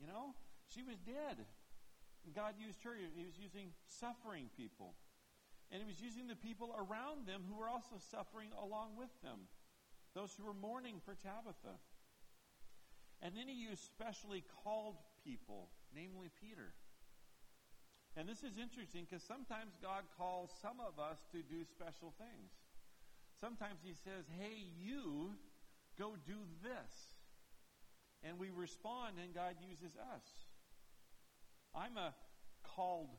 You 0.00 0.06
know? 0.06 0.36
She 0.68 0.82
was 0.82 1.00
dead. 1.00 1.44
God 2.36 2.54
used 2.60 2.84
her. 2.84 2.92
He 2.94 3.24
was 3.24 3.40
using 3.40 3.72
suffering 3.88 4.52
people. 4.56 4.94
And 5.72 5.80
he 5.80 5.86
was 5.86 6.00
using 6.00 6.26
the 6.26 6.36
people 6.36 6.74
around 6.74 7.26
them 7.26 7.42
who 7.48 7.56
were 7.56 7.68
also 7.68 7.96
suffering 8.10 8.50
along 8.60 8.96
with 8.98 9.10
them. 9.22 9.48
Those 10.14 10.34
who 10.34 10.44
were 10.44 10.54
mourning 10.54 11.00
for 11.04 11.14
Tabitha. 11.14 11.78
And 13.22 13.36
then 13.36 13.46
he 13.46 13.54
used 13.54 13.84
specially 13.84 14.44
called 14.64 14.96
people, 15.24 15.70
namely 15.94 16.28
Peter. 16.40 16.74
And 18.16 18.28
this 18.28 18.42
is 18.42 18.58
interesting 18.58 19.06
because 19.06 19.22
sometimes 19.22 19.78
God 19.78 20.02
calls 20.18 20.50
some 20.60 20.82
of 20.82 20.98
us 20.98 21.22
to 21.30 21.46
do 21.46 21.62
special 21.64 22.12
things. 22.18 22.50
Sometimes 23.38 23.78
he 23.84 23.94
says, 23.94 24.26
hey, 24.36 24.66
you, 24.76 25.38
go 25.98 26.14
do 26.26 26.38
this 26.62 26.92
and 28.22 28.38
we 28.38 28.50
respond 28.50 29.16
and 29.22 29.34
God 29.34 29.56
uses 29.60 29.96
us. 29.96 30.24
I'm 31.74 31.96
a 31.96 32.14
called 32.62 33.16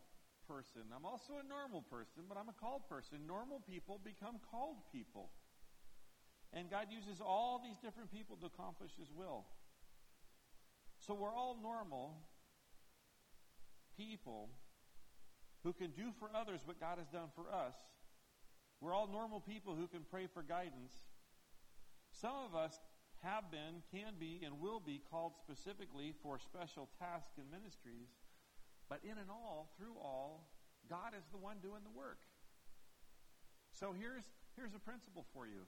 person. 0.48 0.82
I'm 0.96 1.06
also 1.06 1.40
a 1.40 1.48
normal 1.48 1.82
person, 1.82 2.24
but 2.28 2.38
I'm 2.38 2.50
a 2.50 2.58
called 2.60 2.88
person. 2.90 3.26
Normal 3.26 3.62
people 3.70 4.00
become 4.04 4.38
called 4.52 4.78
people. 4.92 5.32
And 6.54 6.70
God 6.70 6.88
uses 6.92 7.22
all 7.22 7.62
these 7.64 7.78
different 7.80 8.12
people 8.12 8.36
to 8.38 8.46
accomplish 8.46 8.92
His 9.00 9.08
will. 9.16 9.46
So 11.00 11.14
we're 11.14 11.34
all 11.34 11.58
normal 11.62 12.18
people 13.98 14.50
who 15.64 15.74
can 15.74 15.92
do 15.92 16.12
for 16.20 16.30
others 16.36 16.62
what 16.66 16.80
God 16.80 16.98
has 16.98 17.08
done 17.08 17.30
for 17.36 17.50
us. 17.54 17.76
We're 18.82 18.94
all 18.94 19.08
normal 19.08 19.40
people 19.40 19.76
who 19.76 19.88
can 19.88 20.02
pray 20.10 20.28
for 20.34 20.44
guidance. 20.44 20.94
Some 22.22 22.38
of 22.46 22.54
us 22.54 22.80
have 23.26 23.50
been, 23.50 23.82
can 23.90 24.14
be, 24.20 24.42
and 24.46 24.62
will 24.62 24.80
be 24.80 25.02
called 25.10 25.34
specifically 25.42 26.14
for 26.22 26.38
special 26.38 26.88
tasks 27.02 27.38
and 27.38 27.50
ministries. 27.50 28.14
But 28.90 29.02
in 29.04 29.18
and 29.18 29.30
all, 29.30 29.74
through 29.78 29.98
all, 29.98 30.48
God 30.88 31.18
is 31.18 31.26
the 31.32 31.42
one 31.42 31.58
doing 31.64 31.82
the 31.84 31.98
work. 31.98 32.22
So 33.74 33.96
here's, 33.98 34.26
here's 34.56 34.76
a 34.76 34.80
principle 34.80 35.26
for 35.34 35.48
you. 35.48 35.66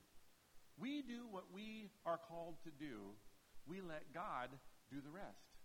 We 0.77 1.01
do 1.01 1.25
what 1.29 1.45
we 1.51 1.89
are 2.05 2.19
called 2.19 2.55
to 2.65 2.69
do. 2.69 3.17
We 3.65 3.81
let 3.81 4.13
God 4.13 4.49
do 4.91 4.97
the 5.01 5.09
rest. 5.09 5.57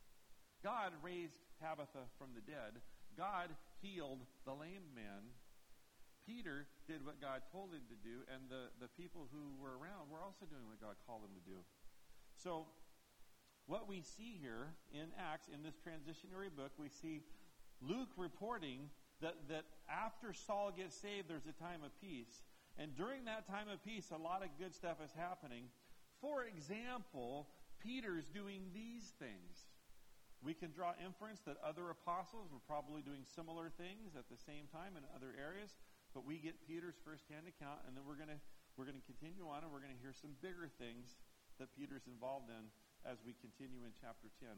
God 0.65 0.93
raised 1.03 1.37
Tabitha 1.61 2.09
from 2.19 2.29
the 2.35 2.41
dead. 2.41 2.81
God 3.17 3.51
healed 3.83 4.25
the 4.47 4.53
lame 4.53 4.89
man. 4.95 5.37
Peter 6.29 6.69
did 6.85 7.01
what 7.01 7.17
God 7.25 7.41
told 7.49 7.73
him 7.73 7.89
to 7.89 7.97
do, 8.05 8.21
and 8.29 8.53
the, 8.53 8.69
the 8.85 8.93
people 9.01 9.33
who 9.33 9.57
were 9.57 9.81
around 9.81 10.13
were 10.13 10.21
also 10.21 10.45
doing 10.45 10.69
what 10.69 10.77
God 10.77 11.01
called 11.09 11.25
them 11.25 11.33
to 11.33 11.45
do. 11.49 11.65
So, 12.37 12.69
what 13.65 13.89
we 13.89 14.05
see 14.05 14.37
here 14.37 14.77
in 14.93 15.09
Acts, 15.17 15.49
in 15.49 15.65
this 15.65 15.81
transitionary 15.81 16.53
book, 16.53 16.73
we 16.77 16.93
see 16.93 17.25
Luke 17.81 18.13
reporting 18.17 18.93
that, 19.25 19.37
that 19.49 19.65
after 19.89 20.33
Saul 20.33 20.73
gets 20.77 20.97
saved, 20.97 21.29
there's 21.29 21.49
a 21.49 21.57
time 21.57 21.81
of 21.81 21.93
peace. 22.01 22.45
And 22.77 22.95
during 22.95 23.25
that 23.25 23.49
time 23.49 23.69
of 23.73 23.83
peace, 23.85 24.13
a 24.13 24.21
lot 24.21 24.45
of 24.45 24.53
good 24.61 24.75
stuff 24.75 25.01
is 25.05 25.11
happening. 25.17 25.65
For 26.21 26.45
example, 26.45 27.49
Peter's 27.83 28.29
doing 28.29 28.71
these 28.73 29.13
things. 29.19 29.69
We 30.41 30.55
can 30.55 30.71
draw 30.71 30.95
inference 31.03 31.41
that 31.47 31.59
other 31.67 31.91
apostles 31.91 32.49
were 32.55 32.63
probably 32.63 33.03
doing 33.03 33.27
similar 33.27 33.71
things 33.75 34.15
at 34.15 34.31
the 34.31 34.39
same 34.39 34.71
time 34.71 34.95
in 34.95 35.03
other 35.11 35.35
areas, 35.35 35.75
but 36.19 36.27
we 36.27 36.43
get 36.43 36.59
Peter's 36.67 36.99
firsthand 37.07 37.47
account, 37.47 37.79
and 37.87 37.95
then 37.95 38.03
we're 38.03 38.19
going 38.19 38.35
to 38.35 38.43
we're 38.75 38.83
going 38.83 38.99
to 38.99 39.07
continue 39.07 39.47
on, 39.47 39.63
and 39.63 39.71
we're 39.71 39.79
going 39.79 39.95
to 39.95 40.03
hear 40.03 40.11
some 40.11 40.35
bigger 40.43 40.67
things 40.67 41.15
that 41.63 41.71
Peter's 41.79 42.11
involved 42.11 42.51
in 42.51 42.75
as 43.07 43.23
we 43.23 43.39
continue 43.39 43.87
in 43.87 43.95
chapter 43.95 44.27
10. 44.43 44.51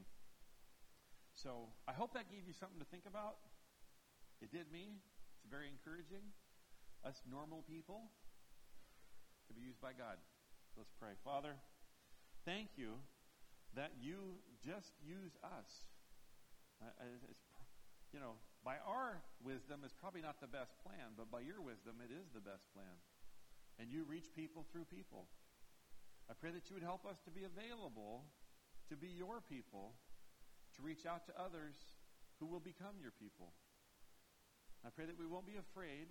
So 1.36 1.68
I 1.84 1.92
hope 1.92 2.16
that 2.16 2.32
gave 2.32 2.48
you 2.48 2.56
something 2.56 2.80
to 2.80 2.88
think 2.88 3.04
about. 3.04 3.44
It 4.40 4.48
did 4.48 4.72
me. 4.72 5.04
It's 5.36 5.52
very 5.52 5.68
encouraging. 5.68 6.32
Us 7.04 7.20
normal 7.28 7.60
people 7.68 8.08
to 9.44 9.52
be 9.52 9.60
used 9.60 9.84
by 9.84 9.92
God. 9.92 10.16
Let's 10.80 10.96
pray. 10.96 11.12
Father, 11.20 11.60
thank 12.48 12.72
you 12.80 13.04
that 13.76 14.00
you 14.00 14.40
just 14.64 14.96
use 15.04 15.36
us. 15.44 15.84
Uh, 16.80 16.88
you 18.16 18.20
know, 18.20 18.40
by 18.64 18.76
our 18.84 19.22
wisdom, 19.40 19.80
it's 19.84 19.96
probably 19.96 20.20
not 20.20 20.40
the 20.40 20.50
best 20.50 20.76
plan, 20.84 21.16
but 21.16 21.32
by 21.32 21.40
your 21.40 21.60
wisdom, 21.60 21.98
it 22.04 22.12
is 22.12 22.28
the 22.32 22.44
best 22.44 22.68
plan. 22.76 22.96
And 23.80 23.88
you 23.88 24.04
reach 24.04 24.28
people 24.36 24.68
through 24.68 24.84
people. 24.92 25.28
I 26.28 26.36
pray 26.36 26.52
that 26.52 26.68
you 26.68 26.76
would 26.76 26.84
help 26.84 27.08
us 27.08 27.16
to 27.24 27.32
be 27.32 27.48
available 27.48 28.28
to 28.90 28.98
be 28.98 29.06
your 29.06 29.38
people, 29.38 29.94
to 30.74 30.82
reach 30.82 31.06
out 31.06 31.22
to 31.30 31.32
others 31.38 31.78
who 32.42 32.46
will 32.46 32.60
become 32.60 32.98
your 32.98 33.14
people. 33.14 33.54
I 34.82 34.90
pray 34.90 35.06
that 35.06 35.18
we 35.18 35.30
won't 35.30 35.46
be 35.46 35.62
afraid. 35.62 36.10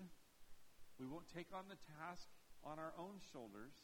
We 0.95 1.05
won't 1.05 1.27
take 1.27 1.51
on 1.51 1.67
the 1.67 1.79
task 1.99 2.31
on 2.63 2.79
our 2.79 2.95
own 2.95 3.19
shoulders, 3.35 3.75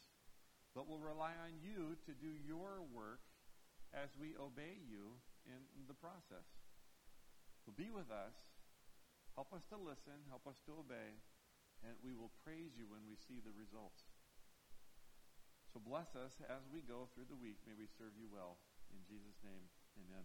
but 0.72 0.88
we'll 0.88 1.04
rely 1.04 1.36
on 1.36 1.60
you 1.60 2.00
to 2.08 2.12
do 2.16 2.32
your 2.32 2.80
work 2.88 3.20
as 3.92 4.08
we 4.16 4.32
obey 4.40 4.80
you 4.80 5.20
in 5.44 5.84
the 5.88 5.96
process. 5.96 6.48
So 7.64 7.72
be 7.76 7.92
with 7.92 8.08
us. 8.08 8.36
Help 9.36 9.52
us 9.52 9.68
to 9.68 9.76
listen. 9.76 10.16
Help 10.32 10.48
us 10.48 10.56
to 10.64 10.72
obey. 10.80 11.20
And 11.84 11.92
we 12.00 12.16
will 12.16 12.32
praise 12.40 12.72
you 12.72 12.88
when 12.88 13.04
we 13.04 13.20
see 13.20 13.44
the 13.44 13.52
results. 13.52 14.08
So 15.76 15.76
bless 15.76 16.16
us 16.16 16.40
as 16.48 16.64
we 16.72 16.80
go 16.80 17.12
through 17.12 17.28
the 17.28 17.36
week. 17.36 17.60
May 17.68 17.76
we 17.76 17.84
serve 18.00 18.16
you 18.16 18.32
well. 18.32 18.56
In 18.88 19.04
Jesus' 19.04 19.36
name, 19.44 19.68
amen. 20.00 20.24